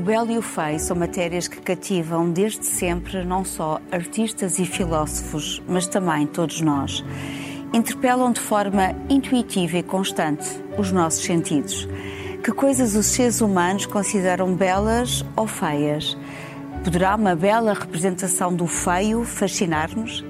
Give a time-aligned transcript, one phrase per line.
[0.00, 4.64] O belo e o feio são matérias que cativam desde sempre não só artistas e
[4.64, 7.04] filósofos, mas também todos nós.
[7.70, 11.86] Interpelam de forma intuitiva e constante os nossos sentidos.
[12.42, 16.16] Que coisas os seres humanos consideram belas ou feias?
[16.82, 20.24] Poderá uma bela representação do feio fascinar-nos?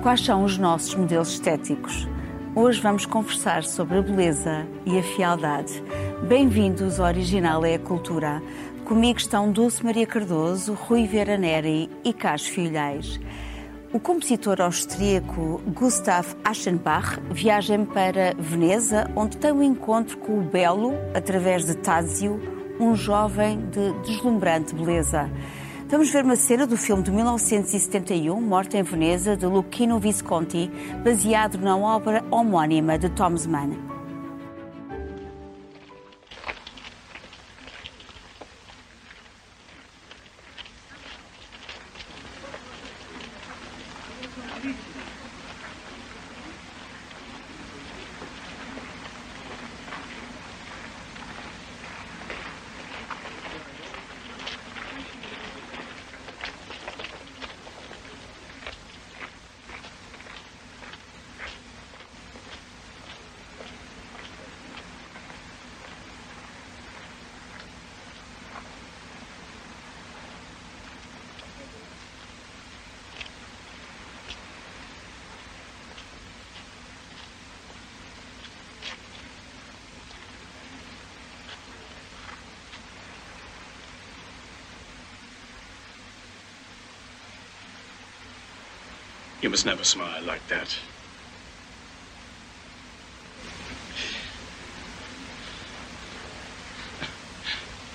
[0.00, 2.06] Quais são os nossos modelos estéticos?
[2.54, 5.82] Hoje vamos conversar sobre a beleza e a fialdade.
[6.28, 8.42] Bem-vindos ao Original é a Cultura.
[8.88, 13.20] Comigo estão Dulce Maria Cardoso, Rui Vera Neri e Carlos Filhais.
[13.92, 20.94] O compositor austríaco Gustav Aschenbach viaja para Veneza, onde tem um encontro com o Belo,
[21.14, 22.40] através de Tazio,
[22.80, 25.30] um jovem de deslumbrante beleza.
[25.86, 30.70] Vamos ver uma cena do filme de 1971, Morte em Veneza, de Luchino Visconti,
[31.04, 33.97] baseado na obra homónima de Thomas Mann.
[89.40, 90.76] You must never smile like that.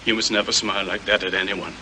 [0.05, 1.73] You must never smile like that at anyone.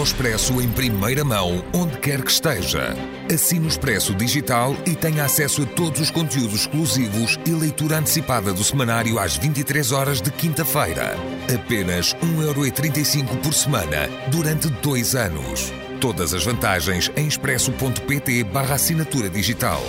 [0.00, 2.96] Leia o Expresso em primeira mão, onde quer que esteja.
[3.32, 8.52] Assine o Expresso Digital e tenha acesso a todos os conteúdos exclusivos e leitura antecipada
[8.52, 11.16] do semanário às 23 horas de quinta-feira.
[11.54, 15.70] Apenas 1,35€ por semana, durante dois anos.
[16.00, 19.82] Todas as vantagens em expresso.pt barra assinatura digital.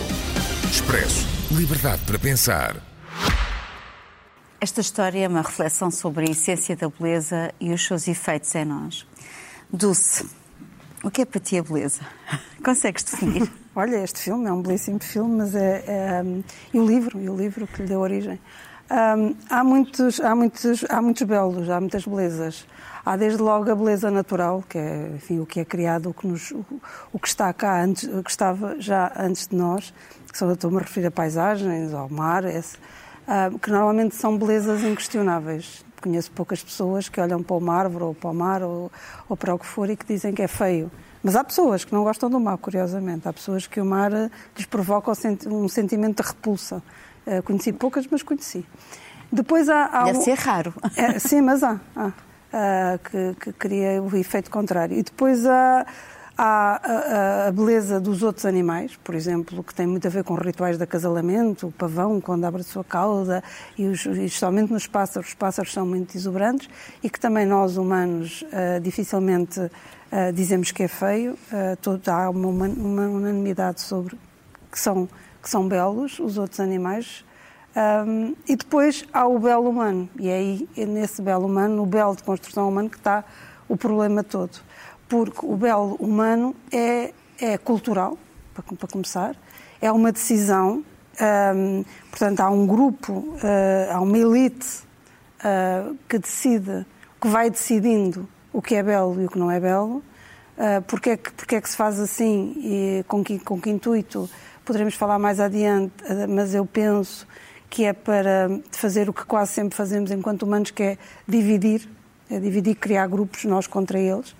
[0.69, 1.25] Expresso.
[1.51, 2.75] Liberdade para pensar.
[4.59, 8.65] Esta história é uma reflexão sobre a essência da beleza e os seus efeitos em
[8.65, 9.07] nós.
[9.73, 10.25] Dulce,
[11.01, 12.01] o que é para ti a beleza?
[12.61, 13.49] Consegues definir?
[13.73, 16.23] Olha, este filme é um belíssimo filme, mas é, é
[16.73, 18.37] e o livro, e o livro que lhe deu origem.
[18.91, 22.67] Um, há, muitos, há, muitos, há muitos belos, há muitas belezas.
[23.05, 26.27] Há desde logo a beleza natural, que é enfim, o que é criado, o que,
[26.27, 26.65] nos, o,
[27.13, 29.93] o que está cá, antes, o que estava já antes de nós,
[30.29, 34.83] que só estou-me a referir a paisagens, ao mar, esse, uh, que normalmente são belezas
[34.83, 38.91] inquestionáveis conheço poucas pessoas que olham para uma árvore ou para o mar ou,
[39.29, 40.91] ou para o que for e que dizem que é feio.
[41.23, 43.27] Mas há pessoas que não gostam do mar, curiosamente.
[43.27, 45.11] Há pessoas que o mar eh, lhes provoca
[45.47, 46.81] um sentimento de repulsa.
[47.27, 48.65] Uh, conheci poucas, mas conheci.
[49.31, 49.85] Depois há.
[49.85, 50.73] há Deve ser raro.
[50.97, 51.79] É, sim, mas há.
[51.95, 54.97] há uh, que, que cria o efeito contrário.
[54.97, 55.85] E depois há
[56.43, 60.75] Há a, beleza dos outros animais, por exemplo, que tem muito a ver com rituais
[60.75, 63.43] de acasalamento, o pavão quando abre a sua cauda,
[63.77, 66.67] e, os, e especialmente nos pássaros, os pássaros são muito exuberantes,
[67.03, 69.69] e que também nós, humanos, uh, dificilmente uh,
[70.33, 71.33] dizemos que é feio.
[71.33, 74.17] Uh, todo, há uma, uma, unanimidade sobre
[74.71, 75.07] que são,
[75.43, 77.23] que são belos os outros animais.
[78.07, 81.85] Um, e depois há o belo humano, e é aí, é nesse belo humano, o
[81.85, 83.23] belo de construção humana, que está
[83.69, 84.59] o problema todo
[85.11, 88.17] porque o belo humano é, é cultural,
[88.53, 89.35] para, para começar,
[89.81, 90.85] é uma decisão,
[91.53, 94.83] um, portanto, há um grupo, uh, há uma elite
[95.43, 96.85] uh, que decide,
[97.19, 99.97] que vai decidindo o que é belo e o que não é belo.
[100.57, 103.69] Uh, porque, é que, porque é que se faz assim e com que, com que
[103.69, 104.29] intuito
[104.63, 105.93] poderemos falar mais adiante,
[106.29, 107.27] mas eu penso
[107.69, 110.97] que é para fazer o que quase sempre fazemos enquanto humanos, que é
[111.27, 111.89] dividir,
[112.29, 114.33] é dividir, criar grupos nós contra eles.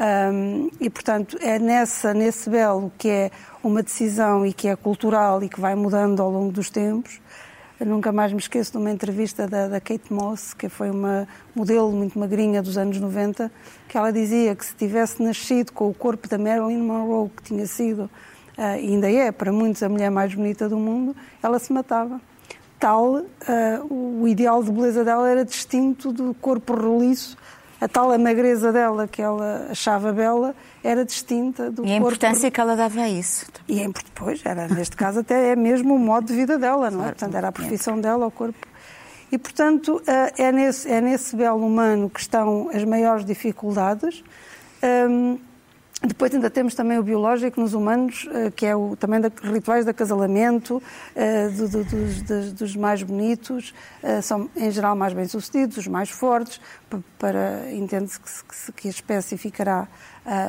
[0.00, 3.30] Um, e, portanto, é nessa, nesse belo que é
[3.62, 7.20] uma decisão e que é cultural e que vai mudando ao longo dos tempos.
[7.78, 11.28] Eu nunca mais me esqueço de uma entrevista da, da, Kate Moss, que foi uma
[11.54, 13.50] modelo muito magrinha dos anos 90,
[13.88, 17.66] que ela dizia que se tivesse nascido com o corpo da Marilyn Monroe, que tinha
[17.66, 18.04] sido,
[18.58, 22.20] uh, e ainda é, para muitos, a mulher mais bonita do mundo, ela se matava
[22.78, 27.36] tal, uh, o ideal de beleza dela era distinto do corpo roliço.
[27.80, 30.54] A tal magreza dela, que ela achava bela,
[30.84, 32.06] era distinta do E a corpo...
[32.08, 33.46] importância que ela dava a isso.
[33.66, 37.06] E depois, era, neste caso, até é mesmo o modo de vida dela, não é?
[37.06, 38.66] Portanto, era a profissão dela, o corpo.
[39.32, 44.22] E, portanto, eh, é nesse, é nesse belo humano que estão as maiores dificuldades.
[44.82, 45.38] Hum,
[46.02, 49.84] depois ainda temos também o biológico nos humanos, eh, que é o, também da, rituais
[49.84, 50.82] de acasalamento,
[51.14, 53.74] eh, do, do, dos, dos, dos, mais bonitos,
[54.22, 56.58] são em geral mais bem-sucedidos, os mais fortes,
[57.18, 59.86] para, entende-se que, que, a espécie ficará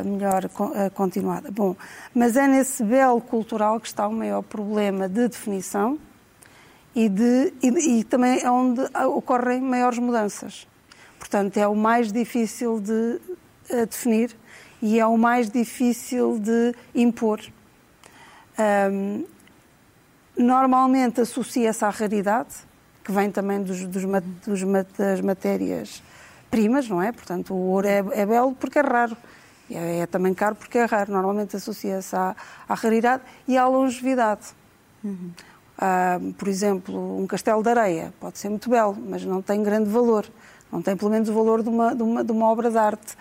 [0.05, 0.49] melhor
[0.93, 1.51] continuada.
[1.51, 1.75] Bom,
[2.15, 5.99] mas é nesse belo cultural que está o maior problema de definição,
[6.95, 10.67] e, de, e, e, também é onde ocorrem maiores mudanças.
[11.19, 13.19] Portanto, é o mais difícil de
[13.87, 14.35] definir
[14.81, 17.39] e é o mais difícil de impor.
[18.91, 19.25] Um,
[20.37, 22.55] normalmente associa-se à raridade,
[23.03, 24.61] que vem também dos, dos, dos,
[24.97, 26.01] das matérias
[26.49, 27.11] primas, não é?
[27.11, 29.15] Portanto, o ouro é, é belo porque é raro.
[29.69, 31.11] É, é, também caro porque é raro.
[31.11, 32.35] Normalmente associa-se à,
[32.67, 34.47] à raridade e à longevidade.
[35.03, 35.31] Uhum.
[35.77, 39.89] Uh, por exemplo, um castelo de areia pode ser muito belo, mas não tem grande
[39.89, 40.27] valor.
[40.71, 43.17] Não tem pelo menos o valor de uma, de uma, de uma obra de arte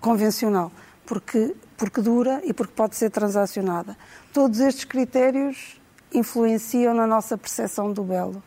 [0.00, 0.72] convencional,
[1.08, 3.96] porque, porque dura e porque pode ser transacionada.
[4.30, 5.80] Todos estes critérios
[6.12, 8.42] influenciam na nossa percepção do belo.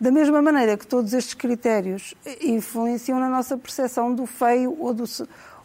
[0.00, 5.04] Da mesma maneira que todos estes critérios influenciam na nossa percepção do feio ou do,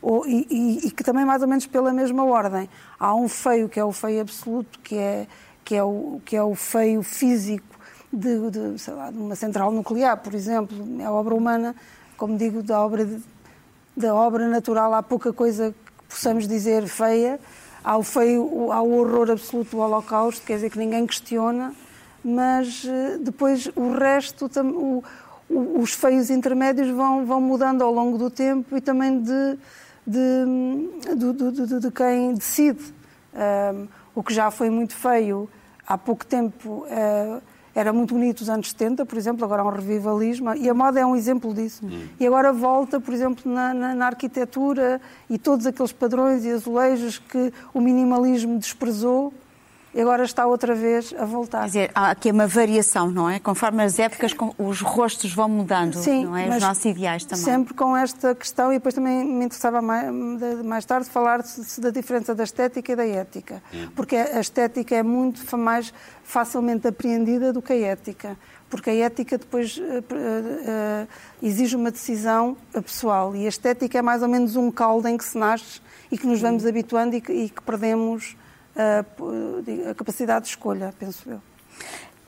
[0.01, 2.67] ou, e, e, e, que também mais ou menos pela mesma ordem.
[2.99, 5.27] Há um feio que é o feio absoluto, que é
[5.63, 7.79] que é o, que é o feio físico
[8.11, 10.75] de, de, sei lá, de uma central nuclear, por exemplo.
[10.99, 11.75] É a obra humana,
[12.17, 13.21] como digo, da obra, de,
[13.95, 15.73] da obra natural há pouca coisa
[16.13, 17.39] possamos dizer feia.
[17.83, 21.73] Há o feio, há o horror absoluto do Holocausto, quer dizer que ninguém questiona,
[22.23, 25.03] mas eh, depois o resto, o,
[25.49, 29.57] os feios intermédios vão, vão mudando ao longo do tempo e também de,
[30.07, 30.45] de,
[31.15, 32.93] de, de, de quem decide.
[33.33, 35.49] Um, o que já foi muito feio
[35.85, 37.41] há pouco tempo uh,
[37.75, 40.99] era muito bonito nos anos 70, por exemplo, agora há um revivalismo, e a moda
[40.99, 41.85] é um exemplo disso.
[41.85, 42.07] Hum.
[42.19, 47.17] E agora volta, por exemplo, na, na, na, arquitetura e todos aqueles padrões e azulejos
[47.17, 49.33] que o minimalismo desprezou,
[49.93, 51.61] e agora está outra vez a voltar.
[51.61, 53.39] Quer dizer, há aqui uma variação, não é?
[53.39, 56.49] Conforme as épocas, os rostos vão mudando, Sim, não é?
[56.49, 57.43] Os nossos ideais também.
[57.43, 60.11] Sempre com esta questão, e depois também me interessava mais,
[60.63, 61.43] mais tarde falar
[61.77, 63.61] da diferença da estética e da ética.
[63.73, 63.87] Hum.
[63.95, 65.93] Porque a estética é muito mais
[66.23, 68.37] facilmente apreendida do que a ética.
[68.69, 71.07] Porque a ética depois uh, uh,
[71.43, 75.23] exige uma decisão pessoal e a estética é mais ou menos um caldo em que
[75.23, 75.79] se nasce
[76.11, 78.35] e que nos vamos habituando e que, e que perdemos
[78.75, 81.41] a, capacidade de escolha, penso eu.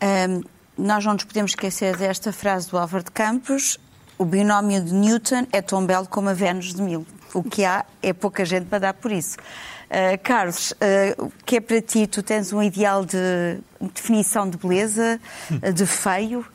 [0.02, 0.44] Um,
[0.78, 3.80] nós não nos podemos esquecer desta frase do Álvaro de Campos:
[4.18, 7.06] o binómio de Newton é tão belo como a Vênus de Milo.
[7.34, 9.38] O que há é pouca gente para dar por isso.
[9.86, 12.08] Uh, Carlos, uh, o que é para ti?
[12.08, 13.60] Tu tens um ideal de
[13.94, 15.20] definição de beleza,
[15.52, 16.46] uh, de feio?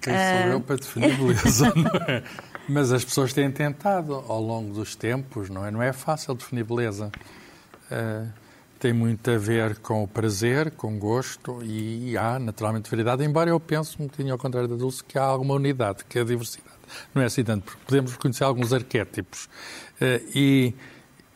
[0.00, 2.22] Quem sou eu para definir beleza, não é?
[2.68, 5.70] Mas as pessoas têm tentado ao longo dos tempos, não é?
[5.70, 7.10] Não é fácil definir beleza.
[7.90, 8.28] Uh,
[8.78, 13.58] tem muito a ver com o prazer, com gosto e há naturalmente variedade, embora eu
[13.58, 16.68] pense um bocadinho ao contrário da Dulce que há alguma unidade, que é a diversidade.
[17.14, 19.48] Não é assim tanto, porque podemos reconhecer alguns arquétipos.
[20.00, 20.74] Eh, e,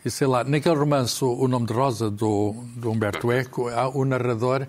[0.05, 4.67] e sei lá, naquele romance O Nome de Rosa, do, do Humberto Eco, o narrador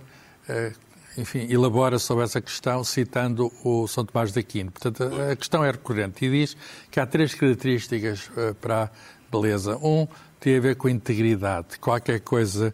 [0.50, 0.74] eh,
[1.18, 4.72] enfim, elabora sobre essa questão citando o São Tomás de Aquino.
[4.72, 6.58] Portanto, a questão é recorrente e diz
[6.90, 8.90] que há três características eh, para a
[9.32, 9.78] beleza.
[9.78, 10.08] Um,
[10.44, 11.80] tem a ver com integridade.
[11.80, 12.74] Qualquer coisa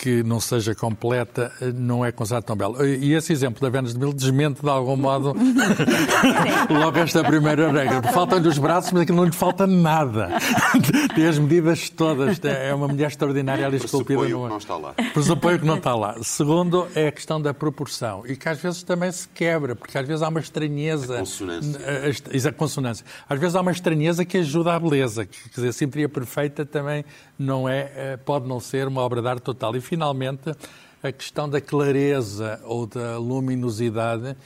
[0.00, 2.84] que não seja completa não é considerado tão belo.
[2.84, 5.34] E esse exemplo da Vênus de Mil desmente de algum modo
[6.70, 8.02] logo esta primeira regra.
[8.12, 10.30] Faltam-lhe os braços, mas aquilo não lhe falta nada.
[11.14, 12.38] Tem as medidas todas.
[12.44, 14.20] É uma mulher extraordinária ali esculpida.
[14.20, 14.94] Pressuponho que não está lá.
[15.12, 16.16] Pressuponho que não está lá.
[16.22, 20.06] Segundo, é a questão da proporção e que às vezes também se quebra, porque às
[20.06, 21.16] vezes há uma estranheza.
[21.16, 21.80] A consonância.
[21.80, 23.06] A, a consonância.
[23.28, 25.26] Às vezes há uma estranheza que ajuda à beleza.
[25.26, 27.04] Quer dizer, a simetria perfeita também
[27.38, 29.74] não é, eh, pode não ser uma obra de arte total.
[29.76, 30.54] E finalmente,
[31.02, 34.36] a questão da clareza ou da luminosidade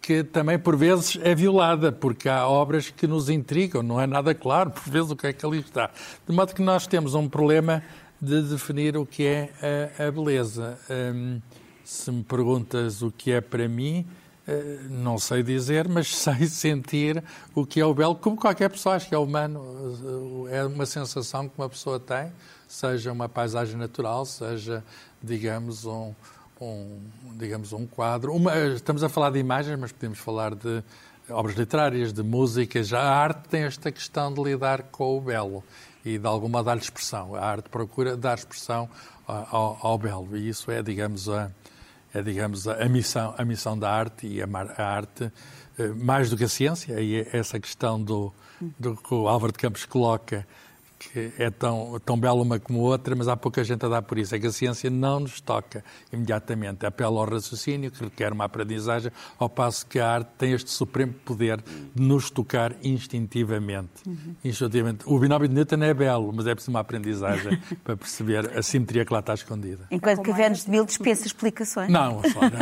[0.00, 4.34] que também por vezes é violada, porque há obras que nos intrigam, não é nada
[4.34, 5.90] claro, por vezes, o que é que ali está.
[6.26, 7.82] De modo que nós temos um problema
[8.20, 9.50] de definir o que é
[9.98, 10.78] a, a beleza.
[10.90, 11.40] Hum,
[11.84, 14.06] se me perguntas o que é para mim,
[14.46, 17.22] eh, não sei dizer, mas sei sentir
[17.54, 19.62] o que é o belo, como qualquer pessoa, acho que é humano,
[20.48, 22.32] eh, é uma sensação que uma pessoa tem,
[22.68, 24.84] seja uma paisagem natural, seja,
[25.22, 26.14] digamos, um,
[26.60, 27.00] um,
[27.36, 28.34] digamos, um quadro.
[28.34, 30.84] Uma, estamos a falar de imagens, mas podemos falar de
[31.30, 32.92] obras literárias, de músicas.
[32.92, 35.64] A arte tem esta questão de lidar com o belo
[36.04, 37.34] e, de alguma dar-lhe expressão.
[37.34, 38.88] A arte procura dar expressão
[39.26, 41.50] ao, ao belo e isso é, digamos, a,
[42.12, 44.46] é, digamos, a missão, a missão da arte e a,
[44.76, 45.30] a arte,
[45.78, 48.32] eh, mais do que a ciência, e é essa questão do,
[48.78, 50.46] do que o Álvaro de Campos coloca,
[50.98, 54.18] que é tão, tão bela uma como outra, mas há pouca gente a dar por
[54.18, 54.34] isso.
[54.34, 56.84] É que a ciência não nos toca imediatamente.
[56.84, 61.12] Apela ao raciocínio, que requer uma aprendizagem, ao passo que a arte tem este supremo
[61.24, 61.62] poder
[61.94, 63.88] de nos tocar instintivamente.
[64.06, 64.34] Uhum.
[64.44, 65.04] instintivamente.
[65.06, 69.04] O binómio de Newton é belo, mas é preciso uma aprendizagem para perceber a simetria
[69.04, 69.86] que lá está escondida.
[69.90, 71.90] Enquanto que Vênus de Mil dispensa explicações.
[71.90, 72.58] Não, só não.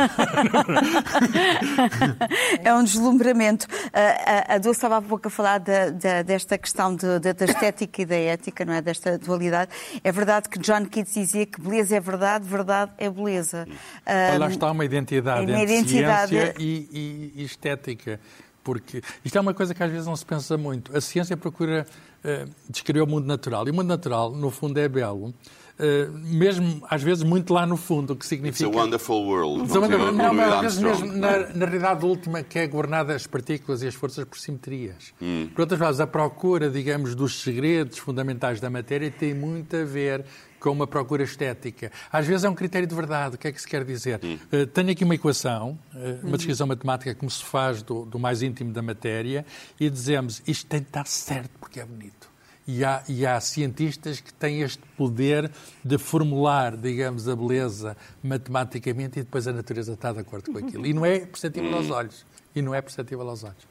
[2.63, 3.65] é um deslumbramento.
[3.93, 7.45] A, a, a Dulce estava há pouco a falar de, de, desta questão de, da
[7.45, 8.81] estética e da ética, não é?
[8.81, 9.71] Desta dualidade.
[10.03, 13.67] É verdade que John Keats dizia que beleza é verdade, verdade é beleza.
[14.05, 16.29] Um, lá está uma identidade uma entre identidade...
[16.29, 18.19] ciência e, e, e, estética.
[18.63, 20.95] Porque isto é uma coisa que às vezes não se pensa muito.
[20.95, 21.85] A ciência procura
[22.23, 23.65] uh, descrever o mundo natural.
[23.67, 25.33] E o mundo natural, no fundo, é belo.
[25.79, 28.67] Uh, mesmo às vezes muito lá no fundo, o que significa.
[28.67, 29.71] It's a wonderful world.
[29.71, 33.27] Não, não, não, mas às vezes mesmo na, na realidade última, que é governada as
[33.27, 35.13] partículas e as forças por simetrias.
[35.21, 35.49] Hum.
[35.53, 40.25] Por outras palavras, a procura, digamos, dos segredos fundamentais da matéria tem muito a ver
[40.59, 41.91] com uma procura estética.
[42.11, 43.35] Às vezes é um critério de verdade.
[43.35, 44.19] O que é que se quer dizer?
[44.23, 44.37] Hum.
[44.51, 48.41] Uh, tenho aqui uma equação, uh, uma descrição matemática como se faz do, do mais
[48.41, 49.45] íntimo da matéria,
[49.79, 52.36] e dizemos isto tem de estar certo porque é bonito.
[52.67, 55.49] E há, e há, cientistas que têm este poder
[55.83, 60.85] de formular, digamos, a beleza matematicamente e depois a natureza está de acordo com aquilo.
[60.85, 62.25] E não é perceptível aos olhos.
[62.53, 63.63] E não é perceptível aos olhos.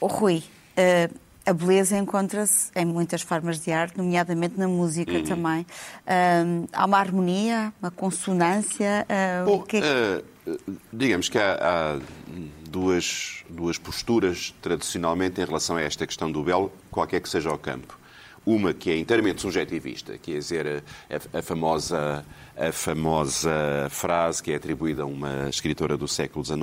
[0.00, 5.24] Uh, Rui, uh, a beleza encontra-se em muitas formas de arte, nomeadamente na música uhum.
[5.24, 5.62] também.
[5.62, 9.06] Uh, há uma harmonia, uma consonância.
[9.44, 10.22] Bom, que é...
[10.90, 12.00] digamos que há, há
[12.74, 17.56] duas, duas posturas, tradicionalmente, em relação a esta questão do belo, qualquer que seja o
[17.56, 17.96] campo.
[18.44, 22.24] Uma que é inteiramente subjetivista, que é dizer a, a, famosa,
[22.56, 26.58] a famosa frase que é atribuída a uma escritora do século XIX,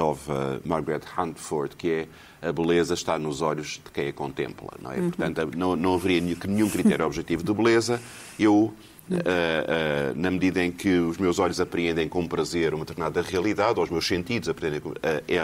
[0.65, 2.07] Margaret Huntford, que é
[2.49, 4.69] a beleza está nos olhos de quem a contempla.
[4.81, 4.97] Não é?
[4.97, 5.11] Uhum.
[5.11, 8.01] Portanto, não, não haveria nenhum critério objetivo de beleza.
[8.37, 8.73] Eu
[9.11, 13.77] Uh, uh, na medida em que os meus olhos apreendem com prazer uma determinada realidade,
[13.77, 14.93] ou os meus sentidos apreendem, uh,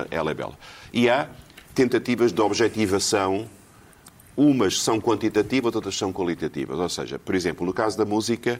[0.09, 0.57] ela é bela.
[0.93, 1.27] E há
[1.75, 3.45] tentativas de objetivação,
[4.37, 6.79] umas são quantitativas, outras são qualitativas.
[6.79, 8.59] Ou seja, por exemplo, no caso da música,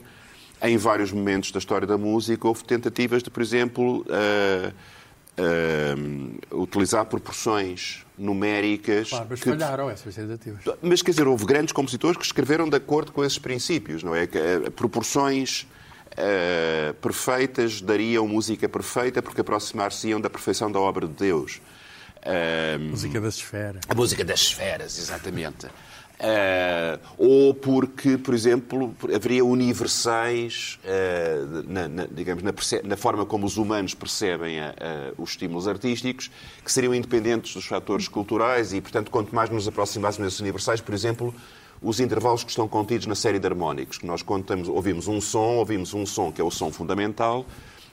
[0.60, 4.72] em vários momentos da história da música, houve tentativas de, por exemplo, uh,
[6.52, 9.10] utilizar proporções numéricas.
[9.10, 9.50] Claro, mas que...
[9.50, 10.60] falharam essas tentativas.
[10.82, 14.26] Mas quer dizer, houve grandes compositores que escreveram de acordo com esses princípios, não é?
[14.26, 15.66] Que, uh, proporções
[16.12, 21.60] uh, perfeitas dariam música perfeita porque aproximar-se-iam da perfeição da obra de Deus.
[22.24, 23.82] a música das esferas.
[23.88, 25.68] A música das esferas, exatamente.
[26.18, 33.46] Uh, ou porque, por exemplo, haveria universais, uh, na, na, digamos, na, na, forma como
[33.46, 34.74] os humanos percebem a,
[35.16, 36.28] os estímulos artísticos,
[36.64, 40.92] que seriam independentes dos fatores culturais e, portanto, quanto mais nos aproximássemos desses universais, por
[40.92, 41.32] exemplo,
[41.80, 45.56] os intervalos que estão contidos na série de harmónicos, que nós contamos, ouvimos um som,
[45.56, 47.46] ouvimos um som que é o som fundamental,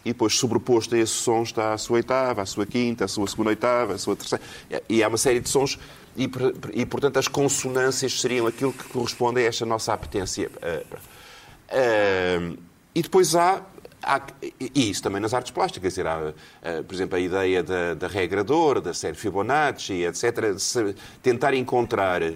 [0.05, 3.27] e depois sobreposto a esse som está a sua oitava, a sua quinta, a sua
[3.27, 4.43] segunda oitava, a sua terceira.
[4.87, 5.79] E há uma série de sons
[6.15, 6.29] e,
[6.73, 10.49] e, portanto, as consonâncias seriam aquilo que corresponde a esta nossa apetência.
[11.71, 12.57] Uh,
[12.93, 13.63] e depois há,
[14.01, 14.21] há,
[14.59, 18.07] e isso também nas artes plásticas, dizer, há, uh, por exemplo, a ideia da, da
[18.07, 22.35] regrador, da série Fibonacci, etc., se, tentar encontrar uh,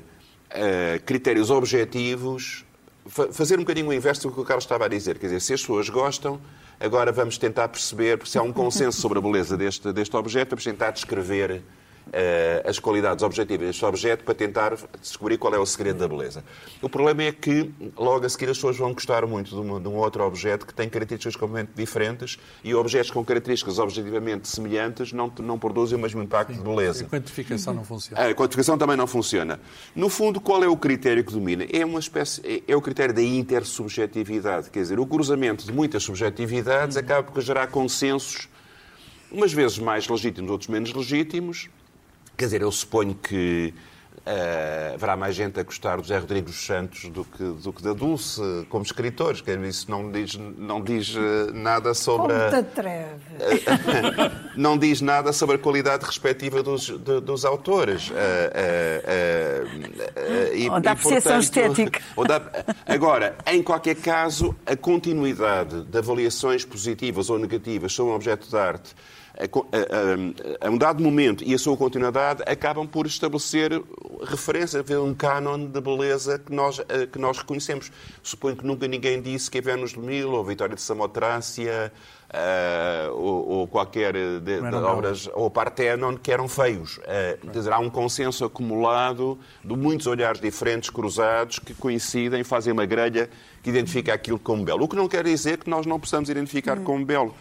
[1.05, 2.65] critérios objetivos,
[3.05, 5.39] fa fazer um bocadinho o inverso do que o Carlos estava a dizer, quer dizer,
[5.39, 6.41] se as pessoas gostam,
[6.79, 10.63] agora vamos tentar perceber se há um consenso sobre a beleza deste, deste objeto, vamos
[10.63, 11.61] tentar descrever
[12.65, 16.43] as qualidades objetivas deste objeto para tentar descobrir qual é o segredo da beleza.
[16.81, 19.87] O problema é que, logo a seguir, as pessoas vão gostar muito de, uma, de
[19.87, 25.31] um outro objeto que tem características completamente diferentes e objetos com características objetivamente semelhantes não,
[25.39, 27.05] não produzem o mesmo impacto Sim, de beleza.
[27.05, 28.25] A quantificação não funciona.
[28.27, 29.59] A quantificação também não funciona.
[29.95, 31.65] No fundo, qual é o critério que domina?
[31.71, 34.69] É uma espécie, é, é o critério da intersubjetividade.
[34.69, 37.03] Quer dizer, o cruzamento de muitas subjetividades uhum.
[37.03, 38.47] acaba por gerar consensos
[39.31, 41.69] umas vezes mais legítimos, outros menos legítimos,
[42.39, 43.73] Quer dizer, eu suponho que
[44.19, 47.93] Uh, haverá mais gente a gostar do José Rodrigues Santos do que, do que da
[47.93, 49.41] Dulce como escritores.
[49.41, 53.15] Quer dizer, isso não diz, não diz uh, nada sobre Como te a, atreve?
[54.55, 58.09] não diz nada sobre a qualidade respectiva dos, de- dos autores.
[58.09, 58.13] Uh,
[60.69, 61.99] uh, Ou da apreciação estética.
[62.85, 68.57] Agora, em qualquer caso, a continuidade de avaliações positivas ou negativas sobre um objeto de
[68.57, 68.93] arte
[69.39, 73.71] a, a- a- um dado momento e a sua continuidade acabam por estabelecer
[74.27, 77.91] referência, haver um canon de beleza que nós, eh, que nós reconhecemos.
[78.21, 81.91] Suponho que nunca ninguém disse que a Vênus de Milo ou a Vitória de Samotrácia
[82.31, 86.99] eh, ou, ou qualquer de, de obras, ou Parthenon, que eram feios.
[87.41, 92.85] Quer dizer, há um consenso acumulado de muitos olhares diferentes, cruzados, que coincidem, fazem uma
[92.85, 93.29] grelha
[93.63, 94.83] que identifica aquilo como belo.
[94.83, 97.33] O que não quer dizer que nós não possamos identificar como belo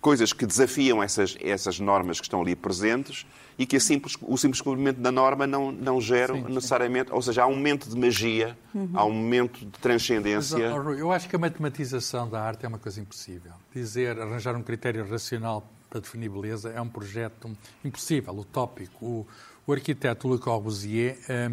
[0.00, 3.26] coisas que desafiam essas, essas normas que estão ali presentes
[3.58, 7.12] e que simples- o simples cumprimento da norma não, não geram necessariamente.
[7.12, 8.56] Ou seja, há um momento de magia,
[8.94, 10.70] há um momento de Mas, transcendência.
[10.78, 13.52] Rui, eu acho que a matematização da arte é uma coisa impossível.
[13.74, 17.50] Dizer, arranjar um critério racional para definir beleza é um projeto
[17.84, 19.04] impossível, utópico.
[19.06, 19.26] O,
[19.66, 21.50] o arquiteto Le Corbusier, eh,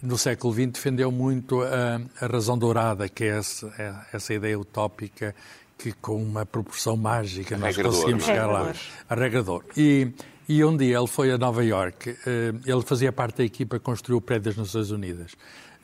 [0.00, 4.58] no século XX, defendeu muito a, a razão dourada, que é essa, é essa ideia
[4.58, 5.34] utópica
[5.82, 8.26] que com uma proporção mágica nós conseguimos é?
[8.26, 8.58] chegar lá.
[8.58, 9.64] Regra de A regra de ouro.
[9.76, 10.12] E,
[10.48, 13.84] e um dia ele foi a Nova Iorque, eh, ele fazia parte da equipa que
[13.84, 15.32] construiu o prédio das Nações Unidas.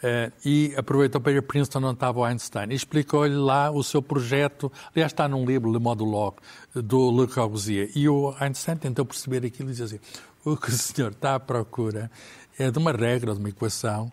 [0.01, 3.83] Eh, e aproveitou para ir a Princeton, onde estava o Einstein, e explicou-lhe lá o
[3.83, 4.71] seu projeto.
[4.95, 6.37] Aliás, está num livro, Le Modulogue,
[6.73, 7.91] do Le Corbusier.
[7.97, 10.01] E o Einstein tentou perceber aquilo e disse assim:
[10.45, 12.09] o que o senhor está à procura
[12.57, 14.13] é de uma regra, de uma equação,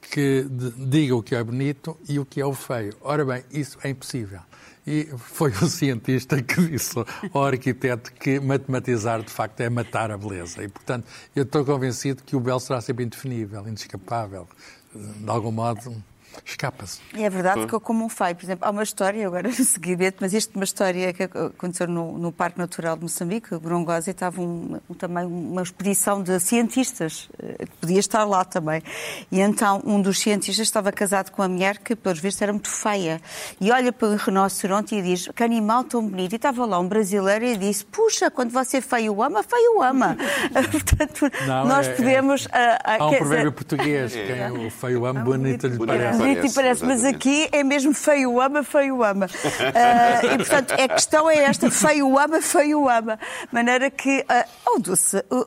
[0.00, 0.44] que
[0.76, 2.94] diga o que é bonito e o que é o feio.
[3.00, 4.40] Ora bem, isso é impossível.
[4.86, 6.94] E foi o cientista que disse
[7.32, 10.62] ao arquiteto que matematizar de facto é matar a beleza.
[10.62, 14.48] E, portanto, eu estou convencido que o belo será sempre indefinível, inescapável.
[14.94, 16.02] De algum modo,
[16.44, 17.00] escapa-se.
[17.14, 18.34] É verdade que eu como um feio.
[18.36, 21.86] Por exemplo, há uma história, agora no seguimento, mas isto é uma história que aconteceu
[21.86, 26.22] no, no Parque Natural de Moçambique, o Gorongosa, e estava um- um- também uma expedição
[26.22, 28.82] de cientistas, eh, que podia estar lá também.
[29.30, 32.68] E então um dos cientistas estava casado com uma mulher que, pelos vistos, era muito
[32.68, 33.20] feia.
[33.60, 36.32] E olha para o rinoceronte e diz, que animal tão bonito.
[36.32, 40.16] E estava lá um brasileiro e disse, puxa, quando você feio ama, feio ama.
[40.70, 42.48] Portanto, Não, nós é- é- podemos...
[42.52, 46.19] ah, Há um provérbio dizer, português, quem o feio ama, bonito lhe Bonito parece.
[46.20, 49.26] Bonito e parece, mas aqui é mesmo feio ama, feio ama.
[49.74, 53.18] Ah, e portanto, a questão é esta: feio ama, feio ama.
[53.52, 55.46] Maneira que, ah, oh Dulce, uh,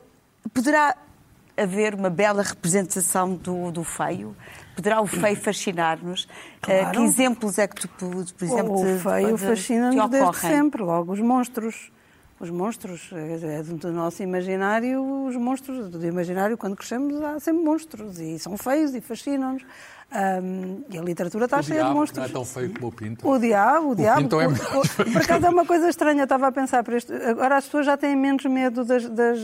[0.52, 0.94] poderá
[1.56, 4.36] haver uma bela representação do, do feio?
[4.74, 6.26] Poderá o feio fascinar-nos?
[6.30, 6.90] Ah, Claro.
[6.98, 11.92] que exemplos é que tu, por exemplo, o feio fascina-nos desde sempre, logo os monstros.
[12.44, 18.18] Os monstros, é do nosso imaginário, os monstros, do imaginário, quando crescemos, há sempre monstros,
[18.20, 19.62] e são feios e fascinam-nos.
[20.12, 22.18] Ahm, e a literatura está O cheia de diabo monstros.
[22.18, 23.26] não é tão feio como o pinto.
[23.26, 24.20] O diabo, o diabo.
[24.20, 26.96] pinto é o- o- por acaso é uma coisa estranha, eu estava a pensar para
[26.98, 27.14] este.
[27.14, 29.38] Agora as pessoas já têm menos medo das, das,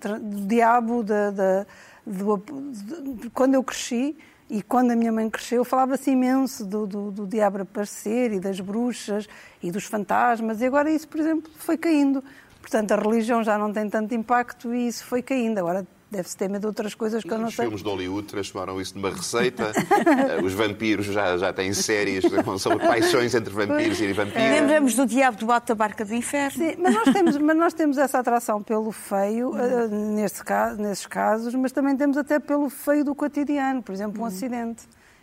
[0.00, 1.66] tra- do diabo, da, da-
[2.06, 2.42] do-
[3.20, 4.16] de- quando eu cresci.
[4.52, 8.60] E quando a minha mãe cresceu, falava-se imenso do, do, do diabo aparecer e das
[8.60, 9.26] bruxas
[9.62, 10.60] e dos fantasmas.
[10.60, 12.22] E agora isso, por exemplo, foi caindo.
[12.60, 15.56] Portanto, a religião já não tem tanto impacto e isso foi caindo.
[15.56, 17.64] Agora deve-se ter medo de outras coisas que eu não Os sei.
[17.64, 19.72] filmes de Hollywood transformaram isso numa receita.
[19.74, 22.24] Eh, Os vampiros já, já têm séries
[22.58, 24.42] sobre paixões entre vampiros e vampiras.
[24.60, 26.58] Lembramos do diabo do alto da barca do inferno.
[26.58, 31.06] Sim, mas nós temos, mas nós temos essa atração pelo feio, eh, neste caso, nesses
[31.06, 34.82] casos, mas também temos até pelo feio do cotidiano, por exemplo, um acidente.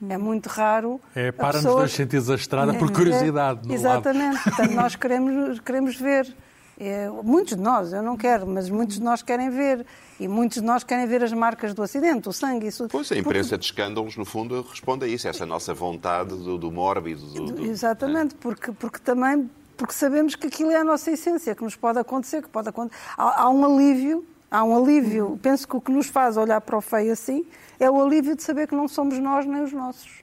[0.10, 1.00] É muito raro.
[1.14, 3.70] É, para-nos pessoa- dois sentidos da estrada por É, curiosidade.
[3.70, 4.42] é, exatamente.
[4.44, 6.34] Portanto, nós queremos, queremos ver.
[6.80, 9.86] É, muitos de nós, eu não quero, mas muitos de nós querem ver.
[10.20, 12.68] E muitos de nós querem ver as marcas do acidente, o sangue.
[12.68, 16.58] Isso, Pois, a imprensa de escândalos, no fundo, responde a isso, essa nossa vontade do,
[16.58, 17.22] do mórbido.
[17.26, 21.64] Do, do- Exatamente, porque, porque também porque sabemos que aquilo é a nossa essência, que
[21.64, 23.02] nos pode acontecer, que pode acontecer.
[23.18, 25.40] Há, há um alívio, há um alívio.
[25.42, 27.46] Penso que o que nos faz olhar para o feio assim
[27.80, 30.20] é o alívio de saber que não somos nós nem os nossos.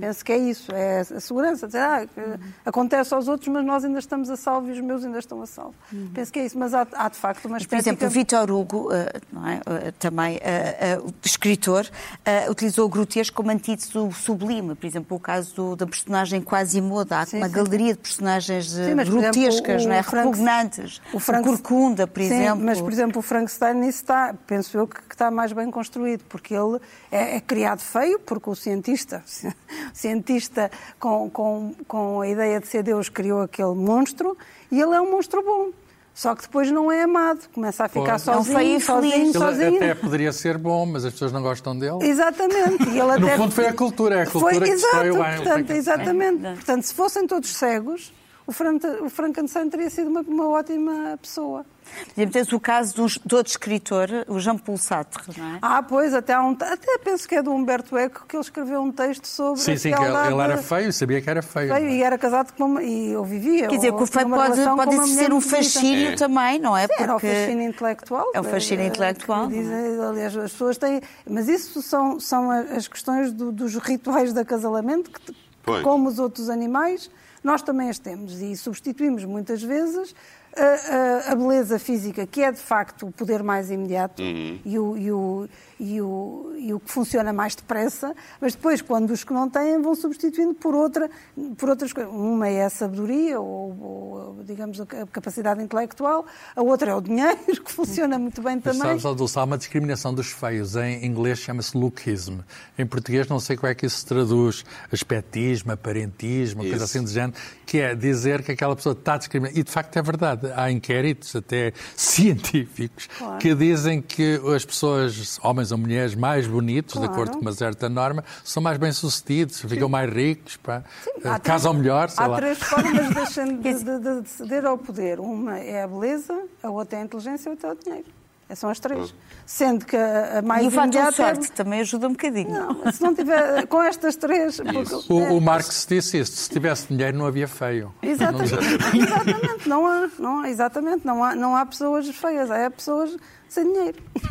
[0.00, 1.66] Penso que é isso, é a segurança.
[1.66, 2.20] Dizer, ah, que
[2.64, 5.46] acontece aos outros, mas nós ainda estamos a salvo e os meus ainda estão a
[5.46, 5.74] salvo.
[6.14, 8.50] Penso que é isso, mas há, há de facto uma Mas, por exemplo, o Vitor
[8.50, 9.90] Hugo, é?
[9.98, 11.86] Também eh, o escritor,
[12.24, 14.74] eh, utilizou o grotesco como antídoto sublime.
[14.74, 17.12] Por exemplo, o caso do- da personagem Quasimodo.
[17.14, 17.54] Há Sim, uma sim.
[17.54, 20.02] galeria de personagens eh, Sim, mas, exemplo, grotescas, o- não é?
[20.02, 21.00] Frank- repugnantes.
[21.12, 22.64] o O, Frank- Corcunda, por Sim, exemplo.
[22.64, 26.54] mas, por exemplo, o Frankenstein nisso está, penso eu, que está mais bem construído, porque
[26.54, 26.78] ele
[27.10, 29.24] é, é criado feio, porque o cientista,
[29.92, 34.36] o cientista com, com, com a ideia de ser Deus criou aquele monstro,
[34.70, 35.70] e ele é um monstro bom.
[36.14, 38.28] Só que depois não é amado, começa a ficar Pois.
[38.28, 39.34] É um sozinho, feio e sozinho, feliz.
[39.34, 39.76] Ele sozinho.
[39.76, 41.98] até poderia ser bom, mas as pessoas não gostam dele.
[42.00, 42.88] Exatamente.
[42.88, 43.36] E ele No até...
[43.36, 46.42] fundo foi a cultura, é a cultura Foi, que exato, destrói o portanto, exatamente.
[46.42, 48.12] Portanto, se fossem todos cegos,
[48.46, 51.64] o Fran- o Frankenstein teria sido uma, uma ótima pessoa.
[51.86, 55.58] Por exemplo, tens o caso do, do outro escritor, o Jean-Paul Sartre, não é?
[55.62, 58.90] Ah, pois, até, um, até penso que é do Humberto Eco que ele escreveu um
[58.90, 61.72] texto sobre Sim, sim, que ele, ele era feio, sabia que era feio.
[61.72, 62.82] feio e era casado com uma...
[62.82, 63.68] e eu vivia.
[63.68, 66.16] Quer dizer, ou que o feio pode, pode mulher um fascínio É.
[66.16, 66.88] também, não é?
[66.98, 68.30] Era o Porque- fascínio intelectual.
[68.34, 69.62] É o fascínio eh, intelectual, não é?
[69.62, 71.00] dizem, aliás, as pessoas têm.
[71.30, 75.82] Mas isso são, são as questões do- dos rituais de acasalamento, que, que, Pois.
[75.84, 77.08] como os outros animais,
[77.46, 78.42] nós também as temos.
[78.42, 80.12] E substituímos muitas vezes
[80.56, 84.58] a, a- a beleza física, que é de facto o poder mais imediato Uhum.
[84.64, 89.10] e, o, e, o, e, o, e o que funciona mais depressa, mas depois, quando
[89.10, 91.10] os que não têm, vão substituindo por, outra,
[91.58, 92.12] por outras coisas.
[92.12, 97.36] Uma é a sabedoria, ou, ou, digamos, a capacidade intelectual, a outra é o dinheiro,
[97.64, 98.80] que funciona muito bem Mas também.
[98.90, 100.76] sabes, ó, Dulce, há uma discriminação dos feios.
[100.76, 102.38] Em inglês chama-se lookism.
[102.78, 104.64] Em português não sei como é que isso se traduz.
[104.92, 109.58] Aspectismo, aparentismo, coisa assim do género, que é dizer que aquela pessoa está discriminada.
[109.58, 110.45] E de facto é verdade.
[110.54, 113.08] Há inquéritos, até científicos,
[113.40, 117.08] que dizem que as pessoas, homens ou mulheres mais bonitos, Claro.
[117.08, 120.82] de acordo com uma certa norma, são mais bem-sucedidos, ficam mais ricos, pá,
[121.24, 122.36] Há casam três- melhor, sei Há lá.
[122.36, 122.92] três formas
[123.34, 125.20] de, de, de- de ceder ao poder.
[125.20, 128.06] Uma é a beleza, a outra é a inteligência e a outra é o dinheiro.
[128.48, 129.12] Essas são as três.
[129.44, 132.50] Sendo que a, mais E o imediata é- sorte também ajuda um bocadinho.
[132.50, 134.56] Não, se não tiver com estas três.
[134.60, 137.92] porque- O, é, o Marx disse isso, se tivesse dinheiro não havia feio.
[138.02, 138.54] Exatamente,
[138.96, 143.16] exatamente, não há, não há, exatamente, não há, não há pessoas feias, há pessoas
[143.48, 143.98] sem dinheiro.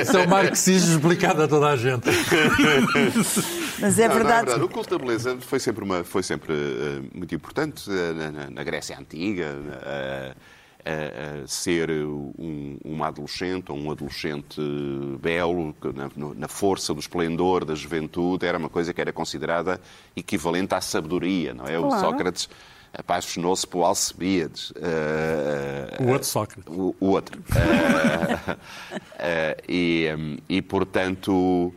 [0.00, 2.08] Isso é o marxismo explicado a toda a gente.
[3.80, 4.60] Mas é Não, não verdade.
[4.62, 8.64] O culto da beleza foi sempre, uma, foi sempre eh, muito importante eh, na, na-
[8.64, 9.56] Grécia Antiga.
[9.82, 10.34] eh,
[10.84, 14.60] eh, eh, ser um, uma adolescente ou um adolescente
[15.20, 19.12] belo, que na, no- na força do esplendor da juventude, era uma coisa que era
[19.12, 19.80] considerada
[20.14, 21.78] equivalente à sabedoria, não é?
[21.78, 22.00] O Claro.
[22.00, 22.48] Sócrates
[22.96, 24.72] apaixonou-se por Alcebiades.
[24.76, 26.72] eh, O outro Sócrates.
[26.72, 27.42] o, o outro.
[29.18, 31.72] Eh, eh, e, hum, e, portanto,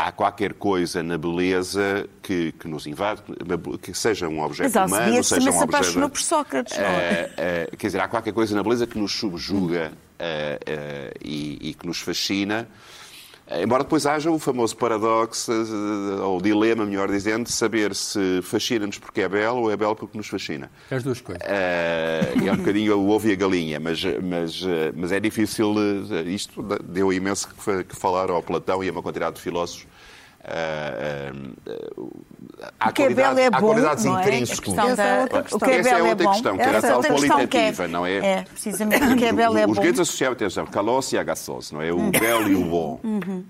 [0.00, 3.22] há qualquer coisa na beleza que, que nos invade,
[3.82, 6.08] que seja um objeto Mas humano, Alcebiades seja um se objeto...
[6.08, 6.88] por Sócrates, não é?
[6.88, 11.74] Eh, eh, quer dizer, há qualquer coisa na beleza que nos subjuga eh, e, e
[11.74, 12.66] que nos fascina.
[13.50, 18.98] Embora depois haja o famoso paradoxo, eh, ou dilema, melhor dizendo, de saber se fascina-nos
[18.98, 20.70] porque é belo ou é belo porque nos fascina.
[20.88, 21.42] As duas coisas.
[21.44, 25.74] Eh, é um bocadinho o ovo e a galinha, mas, mas, eh, mas é difícil.
[26.26, 29.86] Isto deu imenso que falar ao Platão e a uma quantidade de filósofos.
[32.78, 34.16] Há O que é belo qualidades- é há bom, qualidades não é?
[34.16, 34.60] A intrínsecas.
[34.60, 35.58] questão Essa é da- outra O questão.
[35.60, 36.32] que é é belo é outra bom.
[36.32, 38.16] questão, que era Essa é tal outra questão que qualitativa, é, não é?
[38.16, 39.82] É, precisamente, o que é belo é Os bom.
[39.82, 41.92] gregos associavam atenção, kalos e agasos, não é?
[41.92, 42.08] Uhum.
[42.08, 43.00] O belo e o bom.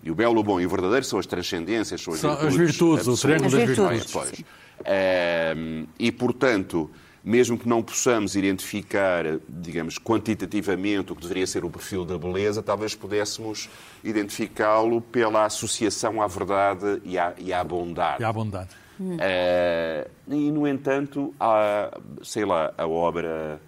[0.03, 2.39] E o belo, o bom e o verdadeiro são as transcendências, são as São as
[2.55, 2.67] virtudes.
[2.77, 4.13] virtudes, o triângulo das virtudes.
[4.13, 4.45] Pois.
[4.85, 6.91] Ehm, e, portanto,
[7.23, 12.63] mesmo que não possamos identificar, digamos, quantitativamente o que deveria ser o perfil da beleza,
[12.63, 13.69] talvez pudéssemos
[14.03, 18.23] identificá-lo pela associação à verdade e à, e à bondade.
[18.23, 18.81] E à bondade.
[19.19, 23.61] Eh, e, no entanto, há, sei lá, a obra.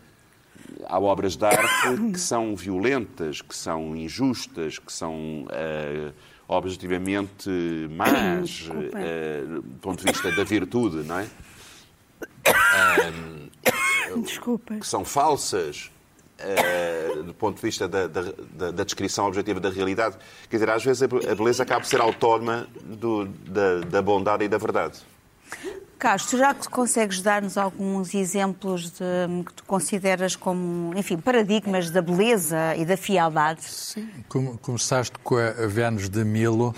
[0.86, 6.12] Há obras de arte que são violentas, que são injustas, que são eh,
[6.48, 7.48] objetivamente
[7.90, 11.26] más, eh, do ponto de vista da virtude, não é?
[14.22, 14.74] Desculpa.
[14.76, 15.90] Que são falsas,
[16.38, 20.16] eh, do ponto de vista da, da- da- descrição objetiva da realidade.
[20.50, 24.02] Quer dizer, às vezes a be- a beleza acaba por ser autónoma do- da, da
[24.02, 24.98] bondade e da verdade.
[25.98, 32.02] Carlos, tu já consegues dar-nos alguns exemplos de, que tu consideras como, enfim, paradigmas da
[32.02, 33.62] beleza e da fialdade?
[33.62, 36.74] Sim, come- começaste com a Vênus de Milo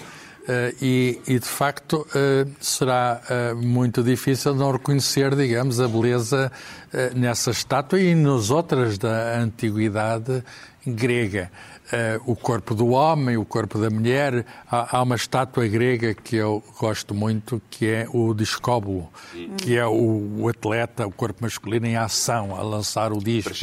[0.81, 6.53] e, e, de facto, eh, será eh, muito difícil não reconhecer, digamos, a beleza
[6.93, 10.45] eh, nessa estátua e nas outras da antiguidade
[10.87, 11.51] grega.
[11.91, 14.45] Eh, o corpo do homem, o corpo da mulher.
[14.71, 19.11] Há, há uma estátua grega que eu gosto muito, que é o discóbulo,
[19.57, 23.55] que é o, o atleta, o corpo masculino em ação, a lançar o disco.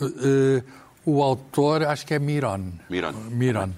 [0.00, 0.62] Eh,
[1.04, 2.72] o autor, acho que é Miron.
[2.88, 3.12] Miron.
[3.30, 3.70] Miron.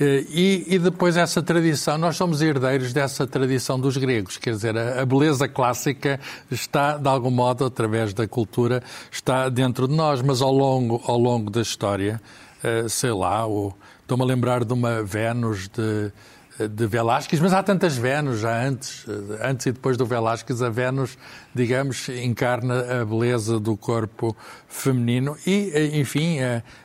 [0.00, 4.76] Eh, E, e depois essa tradição, nós somos herdeiros dessa tradição dos gregos, quer dizer,
[4.76, 6.18] a, a beleza clássica
[6.50, 11.18] está, de algum modo, através da cultura, está dentro de nós, mas ao longo, ao
[11.18, 12.20] longo da história,
[12.64, 13.44] eh, sei lá,
[14.00, 16.12] estou-me a lembrar de uma Vênus de
[16.68, 19.06] de Velázquez, mas há tantas Vênus já antes,
[19.40, 21.16] antes e depois do Velázquez, a Vênus,
[21.54, 24.36] digamos, encarna a beleza do corpo
[24.68, 26.38] feminino e, enfim,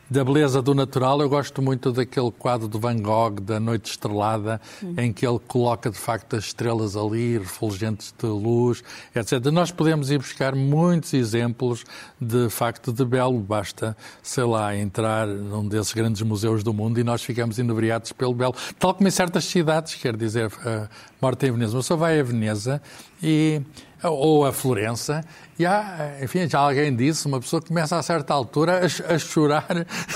[0.09, 1.21] da beleza do natural.
[1.21, 4.61] Eu gosto muito daquele quadro de Van Gogh, da Noite Estrelada,
[4.97, 8.83] em que ele coloca, de facto, as estrelas ali, refulgentes de luz,
[9.15, 9.45] etc.
[9.51, 11.83] Nós podemos ir buscar muitos exemplos
[12.19, 13.39] de facto de belo.
[13.39, 18.33] Basta, sei lá, entrar num desses grandes museus do mundo e nós ficamos inebriados pelo
[18.33, 18.55] belo.
[18.79, 20.51] Tal como em certas cidades, quer dizer,
[21.21, 21.75] a morte em Veneza.
[21.75, 22.81] Uma pessoa vai a Veneza
[23.21, 23.61] e
[24.03, 25.23] ou a Florença,
[25.57, 29.65] e há, enfim, já alguém disse, uma pessoa começa a certa altura a, a chorar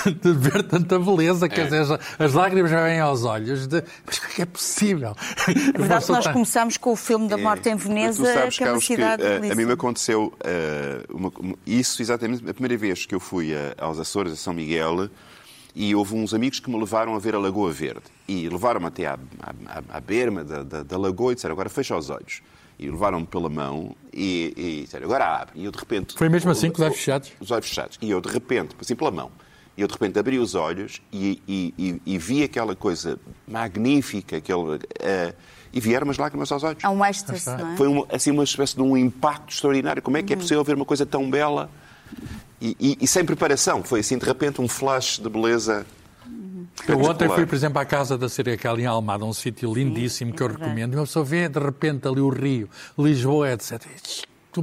[0.05, 1.49] de ver tanta beleza, é.
[1.49, 5.15] quer dizer, as, as lágrimas vêm aos olhos, de, mas como é que é possível?
[5.47, 6.33] É verdade que nós tá...
[6.33, 9.51] começamos com o filme da morte em Veneza, sabes, que é uma cidade que, uh,
[9.51, 11.31] A mim me aconteceu uh, uma,
[11.65, 15.09] isso exatamente a primeira vez que eu fui a, aos Açores, a São Miguel,
[15.75, 18.03] e houve uns amigos que me levaram a ver a Lagoa Verde.
[18.27, 21.95] E levaram-me até à, à, à berma da, da, da lagoa e disseram, agora fecha
[21.95, 22.41] os olhos
[22.79, 25.59] e levaram-me pela mão e, e disseram, agora abre.
[25.59, 26.15] E eu de repente...
[26.17, 27.31] Foi mesmo assim, com os olhos fechados?
[27.39, 27.97] Os olhos fechados.
[28.01, 29.31] E eu de repente, assim pela mão,
[29.77, 34.59] e eu de repente abri os olhos e, e, e vi aquela coisa magnífica, aquele...
[34.59, 35.33] Uh,
[35.73, 36.83] e vieram umas lágrimas aos olhos.
[36.83, 37.77] Há um êxtase, não é?
[37.77, 40.01] Foi uma, assim uma espécie de um impacto extraordinário.
[40.01, 40.41] Como é que é uhum.
[40.41, 41.69] possível ver uma coisa tão bela
[42.61, 43.83] e, e, e sem preparação?
[43.83, 45.85] Foi assim, de repente, um flash de beleza
[46.87, 50.37] eu ontem fui, por exemplo, à casa da Cerecal em Almada, um sítio lindíssimo Sim,
[50.37, 53.85] que eu é recomendo, e uma pessoa vê de repente ali o Rio, Lisboa, etc.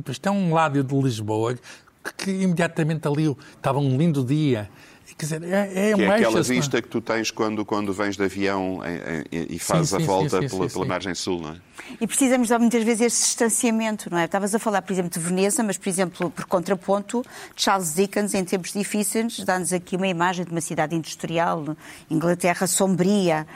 [0.08, 4.68] Isto é um lado de Lisboa que, que imediatamente ali estava um lindo dia.
[5.18, 8.22] Quer dizer, é, é, que é aquela vista que tu tens quando, quando vens de
[8.22, 8.80] avião
[9.32, 11.56] e fazes a volta sim, sim, pela, pela margem sul, não é?
[12.00, 14.24] E precisamos dar muitas vezes esse distanciamento, não é?
[14.24, 17.24] Estavas a falar, por exemplo, de Veneza, mas, por exemplo, por contraponto,
[17.56, 21.76] Charles Dickens, em tempos difíceis, dá-nos aqui uma imagem de uma cidade industrial,
[22.10, 23.46] Inglaterra sombria,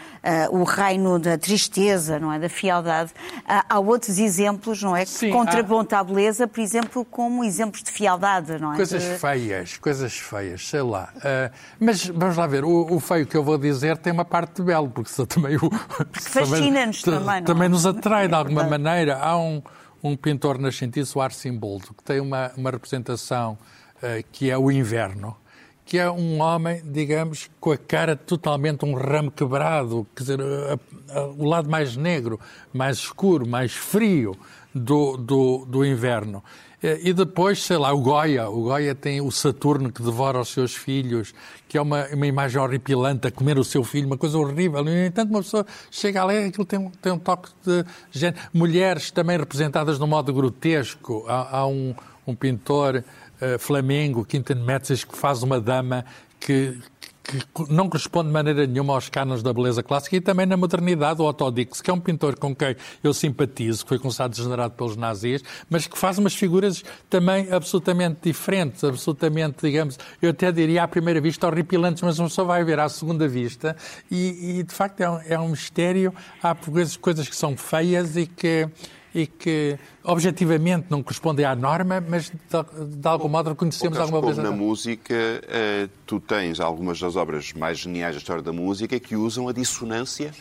[0.51, 2.38] uh, o reino da tristeza, não é?
[2.38, 3.12] Da fialdade.
[3.38, 5.05] Uh, há outros exemplos, não é?
[5.05, 6.01] Que Sim, contrapontam há...
[6.01, 8.77] a beleza, por exemplo, como exemplos de fialdade, não é?
[8.77, 9.18] Coisas de...
[9.18, 11.12] feias, coisas feias, sei lá.
[11.16, 14.57] Uh, mas vamos lá ver, o, o, feio que eu vou dizer tem uma parte
[14.57, 15.71] de belo, porque também o.
[16.12, 17.21] Fascina-nos também.
[17.21, 19.19] Também, também nos atrai de alguma maneira.
[19.19, 19.62] Há um,
[20.03, 23.59] um pintor nascentista, o Arcimboldo, que tem uma, uma representação
[23.97, 25.37] uh, que é o inverno,
[25.85, 31.19] que é um homem, digamos, com a cara totalmente um ramo quebrado, quer dizer, a,
[31.19, 32.41] a, o lado mais negro,
[32.73, 34.37] mais escuro, mais frio
[34.75, 36.43] do, do, do inverno.
[36.83, 38.49] E depois, sei lá, o Goya.
[38.49, 41.33] O Goya tem o Saturno que devora os seus filhos,
[41.68, 44.83] que é uma, uma imagem horripilante a comer o seu filho, uma coisa horrível.
[44.83, 48.42] No entanto, uma pessoa chega ali, aquilo tem, tem um toque de género.
[48.53, 51.25] Mulheres também representadas de um modo grotesco.
[51.29, 51.95] Há, há um,
[52.27, 53.05] um pintor
[53.40, 56.05] uh, flamengo, Quinten Metzes, que faz uma dama
[56.40, 56.77] que,
[57.23, 61.23] que não corresponde de maneira nenhuma aos cânones da beleza clássica e também na modernidade,
[61.23, 64.75] o Otto Dix, que é um pintor com quem eu simpatizo, que foi considerado degenerado
[64.75, 70.83] pelos nazis, mas que faz umas figuras também absolutamente diferentes, absolutamente, digamos, eu até diria
[70.83, 73.77] à primeira vista horripilantes, mas uma pessoa vai ver à segunda vista
[74.11, 76.13] e, e de facto é um, é um mistério.
[76.43, 78.69] Há coisas, coisas que são feias e que
[79.14, 84.42] e que objetivamente não correspondem à norma, mas de, de algum modo reconhecemos alguma coisa.
[84.42, 89.14] Na música, uh, tu tens algumas das obras mais geniais da história da música que
[89.14, 90.33] usam a dissonância,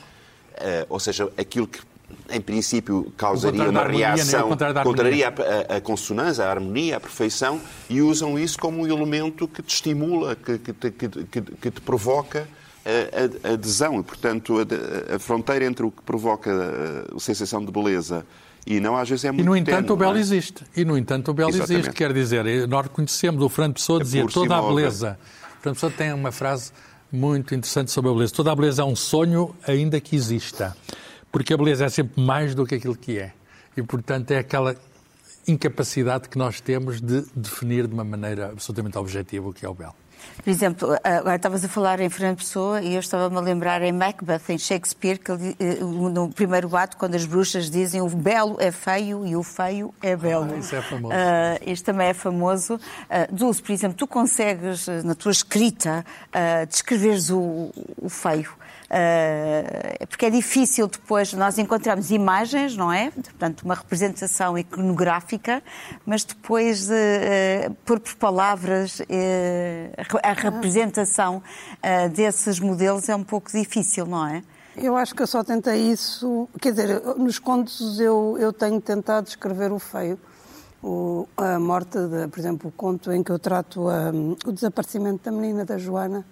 [0.53, 1.79] uh, ou seja, aquilo que
[2.29, 4.84] em princípio causaria uma harmonia, reação, né?
[4.84, 9.47] contraria a, a, a, consonância, a harmonia, a perfeição, e usam isso como um elemento
[9.47, 12.47] que te estimula, que, que, que, que, que te provoca
[12.86, 13.99] a, a adesão.
[13.99, 14.57] E, portanto,
[15.13, 18.25] a, fronteira entre o que provoca a, a sensação de beleza
[18.65, 20.19] e não, às vezes é muito E, no entanto, o belo é?
[20.19, 20.63] existe.
[20.76, 21.80] E, no entanto, o belo Exatamente.
[21.80, 21.93] existe.
[21.95, 25.17] Quer dizer, nós reconhecemos, o Fernando Pessoa é dizia toda a beleza.
[25.21, 26.71] O Fernando Pessoa tem uma frase
[27.12, 28.34] muito interessante sobre a beleza.
[28.34, 30.76] Toda a beleza é um sonho, ainda que exista.
[31.32, 33.34] Porque a beleza é sempre mais do que aquilo que é.
[33.76, 34.76] E, portanto, é aquela
[35.47, 39.74] incapacidade que nós temos de definir de uma maneira absolutamente objetiva o que é o
[39.74, 39.95] belo.
[40.43, 43.91] Por exemplo, agora estavas a falar em Fernando Pessoa e eu estava-me a lembrar em
[43.91, 48.71] Macbeth, em Shakespeare, que eh, no primeiro ato, quando as bruxas dizem o belo é
[48.71, 50.51] feio e o feio é belo.
[50.53, 51.13] Ah, isso é famoso.
[51.13, 52.75] Uh, isto também é famoso.
[52.75, 58.51] Uh, Dulce, por exemplo, tu consegues, na tua escrita, uh, descreveres o, o feio.
[58.91, 63.10] Uh, porque é difícil depois nós encontramos imagens, não é?
[63.10, 65.63] Portanto, uma representação iconográfica,
[66.06, 69.01] mas depois uh, uh, por, por palavras
[70.21, 71.41] a representação
[72.13, 74.43] desses modelos é um pouco difícil, não é?
[74.75, 79.27] Eu acho que eu só tentei isso, quer dizer, nos contos eu, eu tenho tentado
[79.27, 80.19] escrever o feio.
[80.84, 83.88] O, a morte, de, por exemplo, o conto em que eu trato
[84.45, 86.25] o desaparecimento da menina da Joana,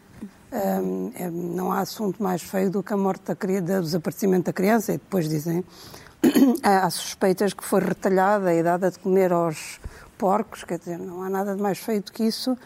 [0.52, 4.54] Um, é, não há assunto mais feio do que a morte da, do desaparecimento da
[4.54, 5.64] criança, e depois dizem
[6.64, 9.80] há suspeitas que foi retalhada e dada de comer aos
[10.18, 12.58] porcos, quer dizer, não há nada de mais feio do que isso,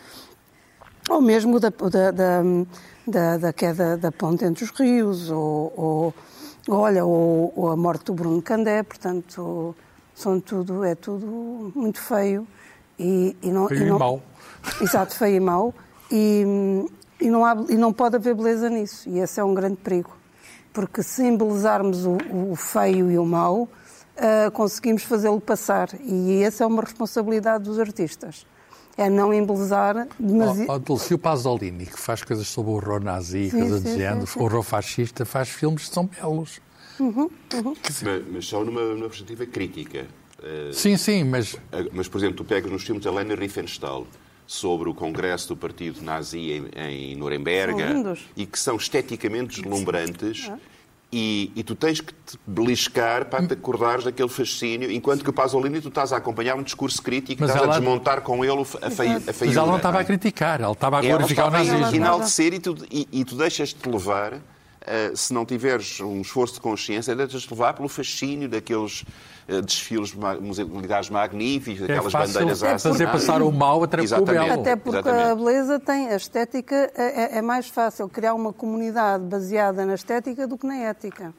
[1.10, 2.42] ou mesmo da, da, da,
[3.06, 6.14] da, da queda da ponte entre os rios, ou, ou
[6.70, 9.76] olha, ou, ou, a morte do Bruno Candé, portanto,
[10.16, 12.48] são tudo, é tudo muito feio.
[12.98, 14.22] E, e não, feio e, não, e mau.
[14.82, 15.74] Exato, feio e mau.
[16.12, 16.86] E,
[17.24, 19.08] e não, há, e não pode haver beleza nisso.
[19.10, 20.12] E esse é um grande perigo.
[20.74, 22.18] Porque se embelezarmos o,
[22.52, 25.90] o feio e o mau, uh, conseguimos fazê-lo passar.
[26.02, 28.46] E essa é uma responsabilidade dos artistas.
[28.98, 30.70] É não embelezar demasiado.
[30.70, 34.28] Oh, Dulce, o Pasolini, que faz coisas sobre o horror nazi, sim, coisas sim, género,
[34.36, 36.62] o horror fascista, faz filmes que são belos.
[37.00, 37.76] Uhum, uhum.
[37.84, 40.06] Mas, mas, só numa, numa perspectiva crítica.
[40.40, 41.56] Uh, sim, sim, mas...
[41.92, 44.06] Mas, por exemplo, tu pegas nos filmes de Helena Riefenstahl,
[44.46, 47.76] sobre o congresso do partido nazi em, em Nuremberg
[48.36, 50.52] e que são esteticamente deslumbrantes.
[51.16, 55.34] E, e, tu tens que te beliscar para te acordares daquele fascínio, enquanto que o
[55.34, 57.76] Pasolini tu estás a acompanhar um discurso crítico, Mas estás ela...
[57.76, 59.36] a desmontar com ele a, fei, a feiura.
[59.46, 61.78] Mas ela não estava a criticar, ela estava a glorificar o nazismo.
[61.78, 64.53] Ela estava a enaltecer e tu, e, e tu deixas-te levar Uh,
[65.16, 69.04] se não tiveres um esforço de consciência, deixas-te levar pelo fascínio daqueles
[69.48, 74.62] uh, desfiles militares magníficos, é aquelas bandeiras é fazer passar o mal através do belo.
[74.62, 75.32] Até porque Exatamente.
[75.32, 79.96] a beleza tem, a estética, é, é, é mais fácil criar uma comunidade baseada na
[79.96, 81.34] estética do que na ética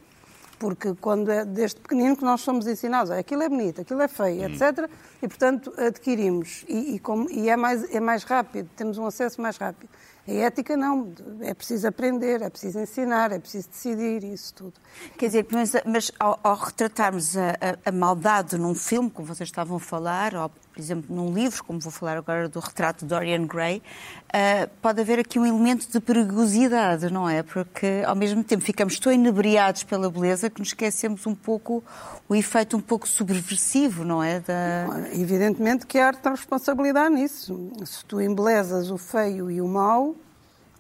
[0.58, 4.42] porque quando é desde pequenino que nós somos ensinados, aquilo é bonito, aquilo é feio,
[4.42, 4.46] hum.
[4.46, 4.88] etc.
[5.22, 6.64] E, portanto, adquirimos.
[6.68, 9.90] E, e, como, e, é, mais, é mais rápido, temos um acesso mais rápido.
[10.26, 14.72] A ética não, é preciso aprender, é preciso ensinar, é preciso decidir, isso tudo.
[15.18, 19.48] Quer dizer, mas, mas ao, ao, retratarmos a, a, a, maldade num filme, como vocês
[19.48, 23.10] estavam a falar, ou por exemplo num livro, como vou falar agora do retrato de
[23.10, 23.82] Dorian Gray,
[24.28, 27.42] uh, pode haver aqui um elemento de perigosidade, não é?
[27.42, 31.84] Porque ao mesmo tempo ficamos tão inebriados pela beleza que nos esquecemos um pouco
[32.26, 34.40] o efeito um pouco subversivo, não é?
[34.40, 34.86] Da...
[35.12, 37.70] Evidentemente que a arte tem responsabilidade nisso.
[37.84, 40.13] Se tu embelezas o feio e o mau,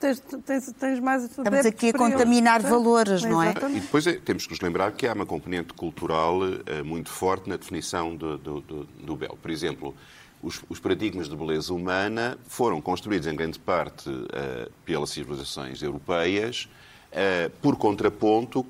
[0.04, 2.70] tens, tens, tens mais Estamos aqui a contaminar eles.
[2.70, 3.54] valores, não é?
[3.70, 7.48] E depois é, temos que nos lembrar que há uma componente cultural uh, muito forte
[7.48, 9.38] na definição do, do, do, do belo.
[9.40, 9.94] Por exemplo,
[10.42, 16.68] os, os, paradigmas de beleza humana foram construídos em grande parte uh, pelas civilizações europeias,
[17.10, 18.66] uh, por contraponto,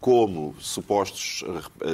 [0.00, 1.42] como supostos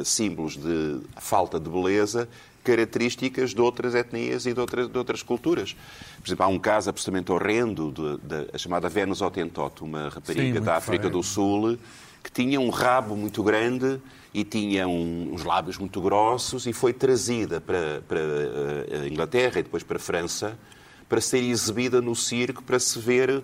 [0.05, 2.29] símbolos de falta de beleza
[2.65, 5.77] características de outras etnias e de outras, de outras culturas.
[6.19, 10.59] Por exemplo, há um caso absolutamente horrendo, de, de, a chamada Venus Otentot, uma rapariga
[10.59, 11.13] Sim, da África feio.
[11.13, 11.79] do Sul,
[12.23, 14.01] que tinha um rabo muito grande
[14.33, 19.61] e tinha um, uns lábios muito grossos e foi trazida para, para eh, a Inglaterra
[19.61, 20.59] e depois para a França
[21.09, 23.43] para ser exibida no circo, para se ver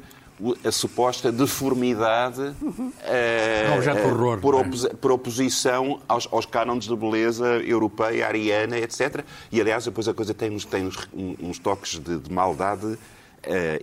[0.64, 8.26] a suposta deformidade uh, horror, por, opos por, oposição aos, aos cânones de beleza europeia,
[8.26, 9.24] ariana, etc.
[9.50, 11.08] E, aliás, depois a coisa tem, tem uns,
[11.40, 12.98] uns toques de, de maldade uh,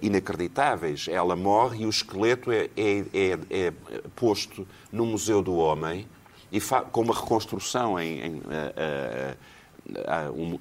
[0.02, 1.08] inacreditáveis.
[1.10, 3.74] Ela morre e o esqueleto é, é, é, é
[4.16, 6.08] posto no Museu do Homem
[6.52, 6.60] e
[6.92, 9.38] com uma reconstrução em, em uh,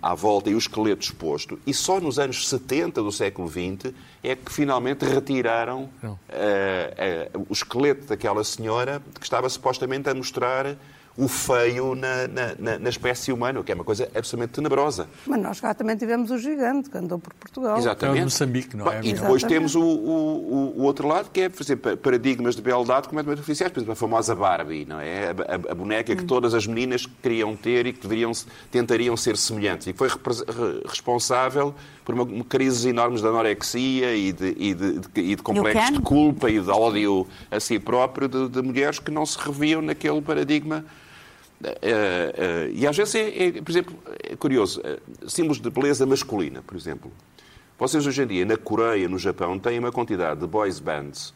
[0.03, 4.37] à, volta e o esqueleto exposto, e só nos anos 70 do século XX é
[4.37, 10.77] que finalmente retiraram uh, uh, o esqueleto daquela senhora que estava supostamente a mostrar
[11.17, 15.09] o feio na, na, na, espécie humana, o que é uma coisa absolutamente tenebrosa.
[15.27, 17.79] Mas nós cá também tivemos o gigante, que andou por Portugal.
[17.79, 18.21] Exatamente.
[18.21, 18.99] É Moçambique, não é?
[18.99, 19.47] E depois Exatamente.
[19.47, 23.73] temos o, o, o, outro lado, que é fazer paradigmas de beldade completamente artificiais.
[23.73, 25.29] Por exemplo, a famosa Barbie, não é?
[25.29, 26.17] A, a, a boneca hum.
[26.17, 28.33] que todas as meninas queriam ter e que deveriam,
[28.71, 29.87] tentariam ser semelhantes.
[29.87, 30.09] E que foi
[30.87, 31.75] responsável
[32.05, 35.93] por uma, uma crises enormes de anorexia e de, e de, de, e de complexos
[35.93, 39.81] de culpa e de ódio a si próprio de, de mulheres que não se reviam
[39.81, 40.85] naquele paradigma
[42.73, 46.77] e às vezes, é, é, por exemplo, é curioso, uh, símbolos de beleza masculina, por
[46.77, 47.11] exemplo.
[47.79, 51.35] Vocês hoje em dia, na Coreia, no Japão, têm uma quantidade de boys bands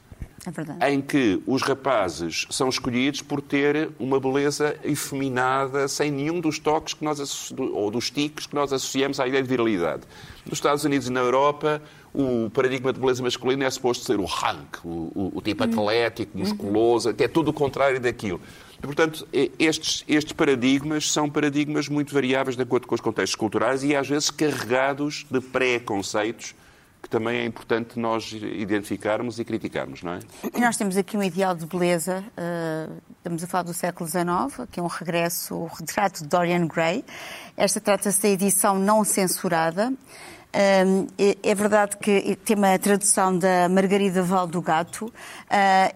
[0.81, 6.59] é em que os rapazes são escolhidos por ter uma beleza efeminada, sem nenhum dos
[6.59, 10.03] toques que nós ou dos tiques que nós associamos à ideia de viralidade.
[10.47, 11.83] Nos Estados Unidos e na Europa,
[12.15, 15.71] o paradigma de beleza masculina é suposto ser o hunk, o, o, o tipo uhum.
[15.71, 18.41] atlético, musculoso, até tudo o contrário daquilo.
[18.83, 23.85] E, portanto, estes, estes paradigmas são paradigmas muito variáveis de acordo com os contextos culturais
[23.85, 26.55] e às vezes carregados de pré-conceitos
[27.03, 30.21] que também é importante nós identificarmos e criticarmos, não é?
[30.59, 34.81] Nós temos aqui um ideal de beleza, uh, estamos a falar do século XIX, aqui
[34.81, 37.05] é um regresso, o retrato de Dorian Gray.
[37.57, 39.93] Esta trata-se da edição não censurada.
[40.53, 40.83] É,
[41.45, 45.13] é, verdade que tem uma tradução da Margarida Valdogato uh,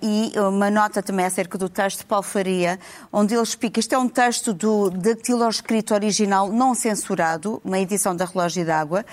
[0.01, 2.79] e uma nota também acerca do texto de Paulo Faria,
[3.13, 8.25] onde ele explica, isto é um texto do dactiloscrito original não censurado, uma edição da
[8.25, 9.05] Relógio d'Água.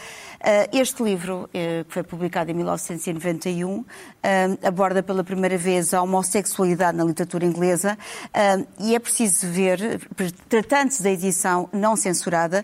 [0.41, 3.83] Uh, este livro, uh, que foi publicado em 1991,
[4.63, 7.97] aborda pela primeira vez a homossexualidade na literatura inglesa
[8.79, 9.99] e é preciso ver,
[10.47, 12.63] tratando-se da edição não censurada,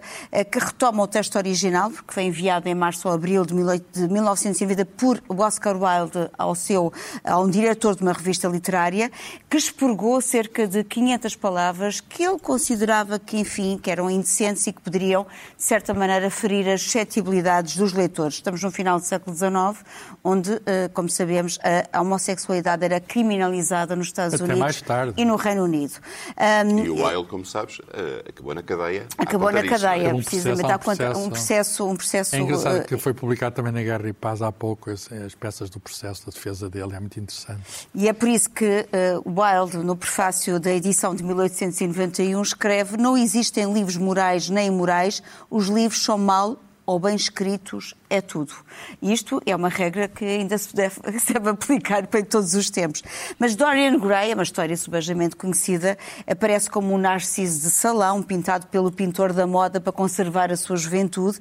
[0.52, 5.22] que retoma o texto original, porque foi enviado em março ou abril de 1990 por
[5.30, 6.92] Oscar Wilde ao seu,
[7.24, 9.12] a um diretor de uma revista literária,
[9.50, 14.74] que expurgou cerca de 500 palavras que ele considerava que, enfim, que eram indecentes e
[14.74, 18.36] que poderiam, de certa maneira, ferir as suscetibilidades dos leitores.
[18.36, 19.86] Estamos no final do século XIX,
[20.24, 21.60] onde, eh, como sabemos,
[21.92, 24.84] a homossexualidade era criminalizada nos Estados Até Unidos
[25.16, 25.94] e no Reino Unido.
[26.38, 29.08] Um, e o Wilde, como sabes, eh, acabou na cadeia.
[29.18, 30.68] Acabou na cadeia, um precisamente.
[30.78, 32.36] Processo, um processo, um processo.
[32.36, 35.80] É engraçado que foi publicado também na Guerra e Paz há pouco, as peças do
[35.80, 37.88] processo da defesa dele, é muito interessante.
[37.94, 38.88] E é por isso que
[39.26, 45.22] uh, Wilde, no prefácio da edição de 1891, escreve: Não existem livros morais nem imorais,
[45.50, 48.54] os livros são mal ou bem escritos é tudo.
[49.02, 53.04] Isto é uma regra que ainda se deve, se deve aplicar para todos os tempos.
[53.38, 58.68] Mas Dorian Gray, é uma história subejamente conhecida, aparece como um narciso de salão pintado
[58.68, 61.40] pelo pintor da moda para conservar a sua juventude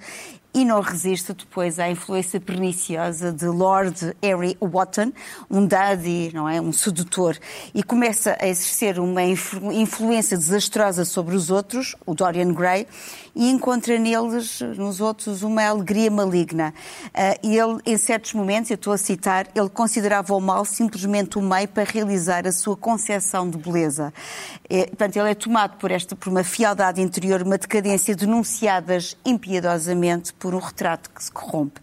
[0.57, 5.13] e não resiste depois à influência perniciosa de Lord Harry Wotton,
[5.51, 7.37] um daddy, não é, um sedutor,
[7.75, 12.87] e começa a exercer uma influência desastrosa sobre os outros, o Dorian Gray,
[13.37, 16.73] e encontra neles, nos outros, uma alegria maligna.
[17.43, 21.47] E ele, em certos momentos, eu estou a citar, ele considerava o mal simplesmente um
[21.47, 24.13] meio para realizar a sua concepção de beleza.
[24.71, 30.33] É, portanto, ele é tomado por, esta, por uma fialdade interior, uma decadência denunciadas impiedosamente
[30.33, 31.81] por um retrato que se corrompe.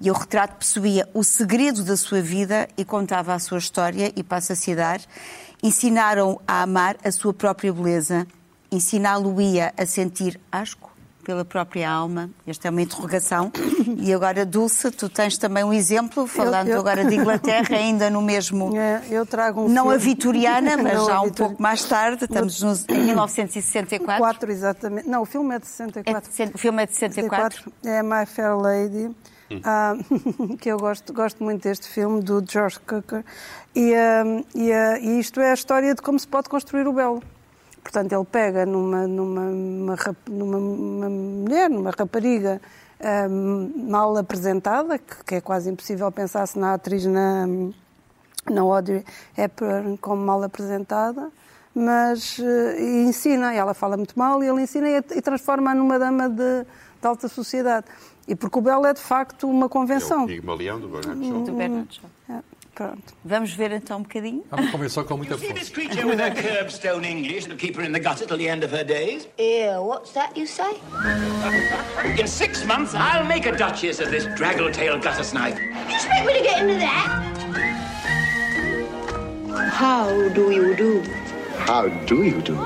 [0.00, 4.22] E o retrato possuía o segredo da sua vida e contava a sua história e
[4.22, 5.00] passa a dar.
[5.62, 8.26] Ensinaram a amar a sua própria beleza,
[8.76, 10.90] ensiná-lo-ia a sentir asco
[11.24, 12.30] pela própria alma?
[12.46, 13.50] Esta é uma interrogação.
[13.98, 16.80] E agora, Dulce, tu tens também um exemplo, falando eu, eu...
[16.80, 18.72] agora de Inglaterra, ainda no mesmo.
[18.76, 19.94] É, eu trago um Não filme...
[19.94, 24.18] a vitoriana, mas já um pouco mais tarde, estamos nos, em 1964.
[24.18, 25.08] 4, exatamente.
[25.08, 26.30] Não, o filme é de 64.
[26.38, 27.58] É de, o filme é de 64.
[27.64, 29.10] 64 é My Fair Lady.
[29.50, 29.60] Hum.
[29.64, 29.94] Ah,
[30.60, 33.24] que eu gosto, gosto muito deste filme, do George Cukor.
[33.74, 36.92] E, uh, e, uh, e isto é a história de como se pode construir o
[36.92, 37.22] belo.
[37.86, 39.96] Portanto, ele pega numa, numa, uma,
[40.28, 42.60] numa mulher, numa rapariga
[43.30, 47.46] um, mal apresentada, que, que, é quase impossível pensar-se na atriz na,
[48.50, 49.04] na Audrey
[49.38, 51.30] Hepburn como mal apresentada,
[51.72, 56.28] mas uh, ensina, ela fala muito mal e ele ensina e, e transforma-a numa dama
[56.28, 56.64] de,
[57.00, 57.86] de, alta sociedade.
[58.26, 60.22] E porque o belo é de facto uma convenção.
[60.22, 61.44] É o Pigmalião do Bernard Shaw.
[61.44, 62.10] Do Bernard Shaw.
[62.76, 62.86] É.
[62.86, 63.14] Pronto.
[63.24, 64.44] Vamos ver então um bocadinho.
[64.50, 65.54] Vamos começar com muita força.
[65.54, 68.62] this creature with her curbstone English that'll keep her in the gutter till the end
[68.62, 69.26] of her days?
[69.38, 70.78] Ew, what's that you say?
[72.20, 75.58] In six months, I'll make a duchess of this draggle-tailed gutter snipe.
[75.58, 77.22] You expect me to get into that?
[79.72, 81.02] How do you do?
[81.58, 82.56] How do you do?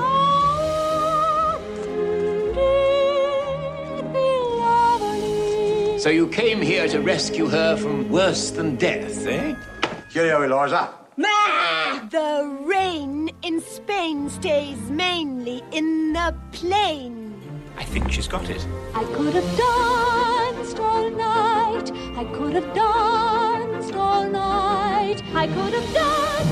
[5.99, 9.55] So you came here to rescue her from worse than death, eh?
[10.11, 10.89] Cheerio, Eliza.
[11.15, 11.99] Ma!
[12.09, 17.33] The rain in Spain stays mainly in the plain.
[17.77, 18.67] I think she's got it.
[18.93, 21.91] I could have danced all night.
[22.17, 25.23] I could have danced all night.
[25.33, 26.50] I could have danced, danced,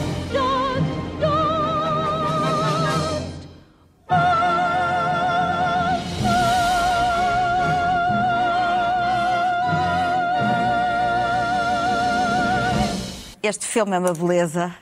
[13.50, 14.76] Este filme é uma beleza.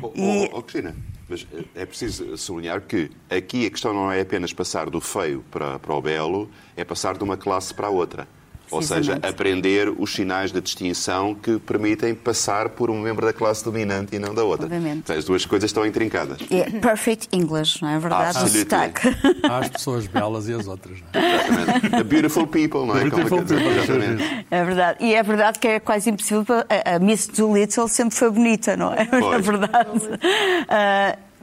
[0.00, 0.48] Oh, e...
[0.50, 0.96] oh, oh, Cristina,
[1.28, 5.78] mas é preciso sublinhar que aqui a questão não é apenas passar do feio para,
[5.78, 8.26] para o belo, é passar de uma classe para a outra.
[8.70, 13.64] Ou seja, aprender os sinais de distinção que permitem passar por um membro da classe
[13.64, 14.66] dominante e não da outra.
[14.66, 15.12] Obviamente.
[15.12, 16.38] As duas coisas estão intrincadas.
[16.50, 18.38] É perfect English, não é verdade?
[18.38, 19.08] O sotaque.
[19.48, 21.34] Há as pessoas belas e as outras, não é?
[21.34, 21.90] Exatamente.
[21.90, 23.04] The beautiful people, não é?
[23.04, 24.46] Beautiful people, exatamente.
[24.50, 25.04] É verdade.
[25.04, 26.44] E é verdade que é quase impossível.
[26.68, 29.04] A Miss Doolittle sempre foi bonita, não é?
[29.04, 29.24] Pois.
[29.34, 29.98] É verdade.
[29.98, 31.33] Uh,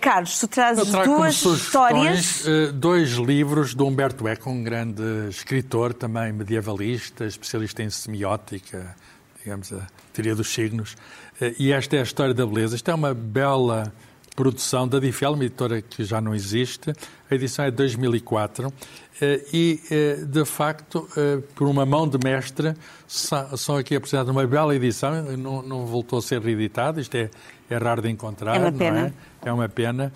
[0.00, 2.46] Carlos, tu trazes duas histórias.
[2.46, 8.94] Eh, dois livros de Humberto Eco, um grande escritor também medievalista, especialista em semiótica,
[9.42, 10.96] digamos, a teoria dos signos.
[11.40, 12.76] Eh, e esta é a história da beleza.
[12.76, 13.92] Isto é uma bela
[14.34, 16.92] produção da Difel, uma editora que já não existe.
[17.30, 18.72] A edição é de 2004
[19.20, 22.74] eh, e, eh, de facto, eh, por uma mão de mestre,
[23.06, 27.28] são aqui apresentadas uma bela edição, não, não voltou a ser reeditado, isto é,
[27.68, 29.14] é raro de encontrar, É uma pena.
[29.42, 29.48] É?
[29.48, 30.12] é uma pena.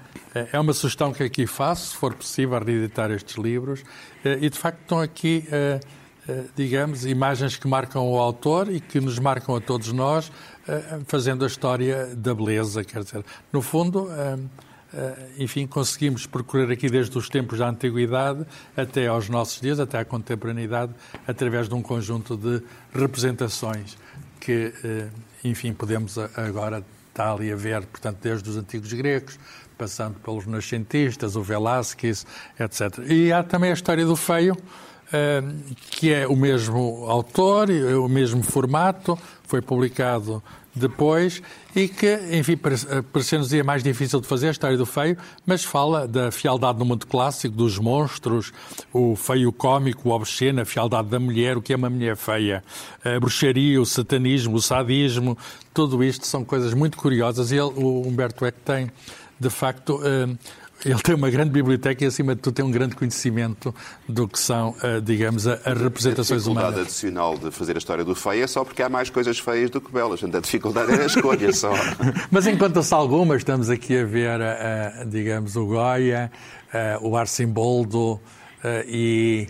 [0.53, 3.85] É uma sugestão que aqui faço, se for possível, reeditar estes livros.
[4.25, 5.45] E, de facto, estão aqui,
[6.57, 10.31] digamos, imagens que marcam o autor e que nos marcam a todos nós,
[11.07, 12.85] fazendo a história da beleza.
[12.85, 14.39] Quer dizer, no fundo eh,
[15.39, 18.45] enfim, conseguimos percorrer aqui desde os tempos da antiguidade
[18.77, 20.93] até aos nossos dias, até à contemporaneidade,
[21.27, 22.63] através de um conjunto de
[22.95, 23.97] representações
[24.43, 25.09] que, eh,
[25.45, 29.39] enfim, podemos agora estar ali a ver, portanto, desde os antigos gregos,
[29.79, 32.27] passando pelos renascentistas, o Velázquez,
[32.59, 32.99] etc.
[33.09, 34.57] E há também a história do feio,
[35.13, 35.43] eh,
[35.93, 40.43] que é o mesmo autor, o mesmo formato, foi publicado
[40.75, 41.43] depois
[41.75, 42.57] e que, enfim,
[43.13, 46.85] parecendo-nos é mais difícil de fazer a história do feio, mas fala da fialdade no
[46.85, 48.53] mundo clássico, dos monstros,
[48.93, 52.65] o feio cómico, o obsceno, a fialdade da mulher, o que é uma mulher feia,
[53.05, 55.37] a bruxaria, o satanismo, o sadismo,
[55.73, 58.91] tudo isto são coisas muito curiosas e ele, o Humberto Eco tem,
[59.39, 60.37] de facto, eh,
[60.85, 63.75] ele tem uma grande biblioteca e, acima de tudo, tem um grande conhecimento
[64.09, 66.65] do que são, eh, digamos, as representações humanas.
[66.65, 69.39] A dificuldade adicional de fazer a história do feio é só porque há mais coisas
[69.39, 70.23] feias do que belas.
[70.25, 71.73] A dificuldade é a escolha só.
[72.31, 76.31] Mas enquanto-se algumas, estamos aqui a ver, uh, digamos, o Goya,
[77.03, 78.19] o Arcimboldo
[78.87, 79.47] e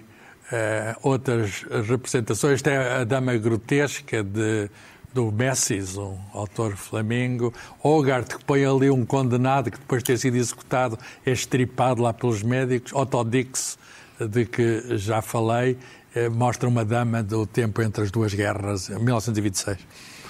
[1.03, 2.61] outras representações.
[2.61, 4.69] Tem a Dama Grotesca de
[5.13, 7.53] do Messis, um autor flamengo,
[7.83, 12.13] Hogarth, que põe ali um condenado que depois de ter sido executado é estripado lá
[12.13, 13.79] pelos médicos, Otto Dix,
[14.19, 15.77] de que já falei,
[16.15, 19.79] eh, mostra uma dama do tempo entre as duas guerras, 1926.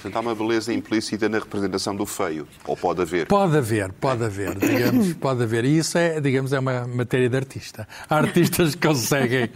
[0.03, 3.25] Portanto, há uma beleza implícita na representação do feio, ou pode haver?
[3.25, 5.63] Pode haver, pode haver, digamos, pode haver.
[5.63, 7.87] E isso é, digamos, é uma matéria de artista.
[8.09, 9.49] Há artistas que conseguem,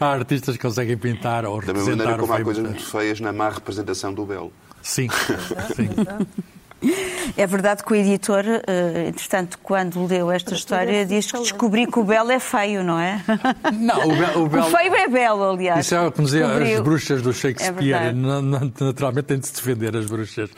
[0.00, 2.84] há artistas que conseguem pintar ou da representar Da mesma maneira como há coisas muito
[2.84, 4.52] feias na má representação do belo.
[4.80, 5.08] Sim,
[5.74, 5.88] sim.
[7.36, 11.98] É verdade que o editor, eh, entretanto, quando leu esta história, diz que descobri que
[11.98, 13.22] o belo é feio, não é?
[13.72, 14.66] Não, o, be o belo.
[14.66, 15.86] O feio é belo, aliás.
[15.86, 18.14] Isso é o que nos dizia as bruxas do É Shakespeare.
[18.14, 20.50] Naturalmente tem de se defender as bruxas.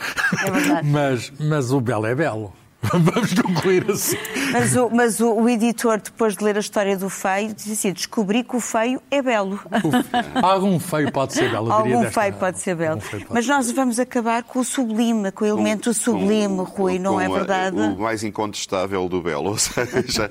[0.46, 0.88] É verdade.
[0.94, 2.52] Mas, mas o belo é belo.
[2.93, 4.16] Vamos concluir assim.
[4.53, 7.93] Mas, o, mas o, o, editor, depois de ler a história do feio, disse assim:
[7.93, 9.61] descobri que o feio é belo.
[9.82, 11.72] O, algum feio pode ser belo.
[11.72, 12.20] Algum desta...
[12.20, 13.01] feio pode ser belo.
[13.01, 16.99] Pode mas nós vamos acabar com o sublime, com o elemento com, sublime, com, Rui,
[16.99, 17.80] não é verdade?
[17.80, 20.30] A, o mais incontestável do belo, ou seja,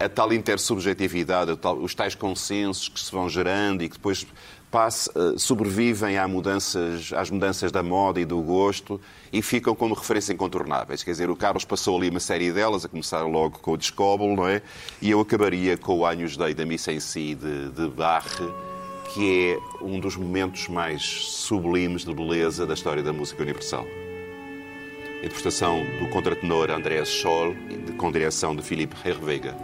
[0.00, 3.96] a, a tal intersubjetividade, a tal, os tais consensos que se vão gerando e que
[3.96, 4.26] depois
[4.74, 9.00] passe, uh, sobrevivem às mudanças, às mudanças da moda e do gosto
[9.32, 11.04] e ficam como referência incontornáveis.
[11.04, 14.34] Quer dizer, o Carlos passou ali uma série delas, a começar logo com o Discóbolo,
[14.34, 14.60] não é?
[15.00, 18.26] E eu acabaria com o Agnus Dei da Missa em Si, de, de Bach,
[19.12, 23.86] que é um dos momentos mais sublimes de beleza da história da música universal.
[25.18, 27.54] Interpretação do contratenor Andreas Scholl,
[27.96, 29.54] com direção de Philippe Herwege.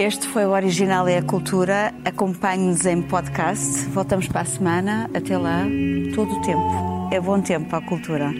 [0.00, 1.92] Este foi o Original é a Cultura.
[2.06, 3.86] Acompanhe-nos em podcast.
[3.90, 5.10] Voltamos para a semana.
[5.12, 5.66] Até lá,
[6.14, 7.10] todo o tempo.
[7.12, 8.32] É bom tempo para a cultura.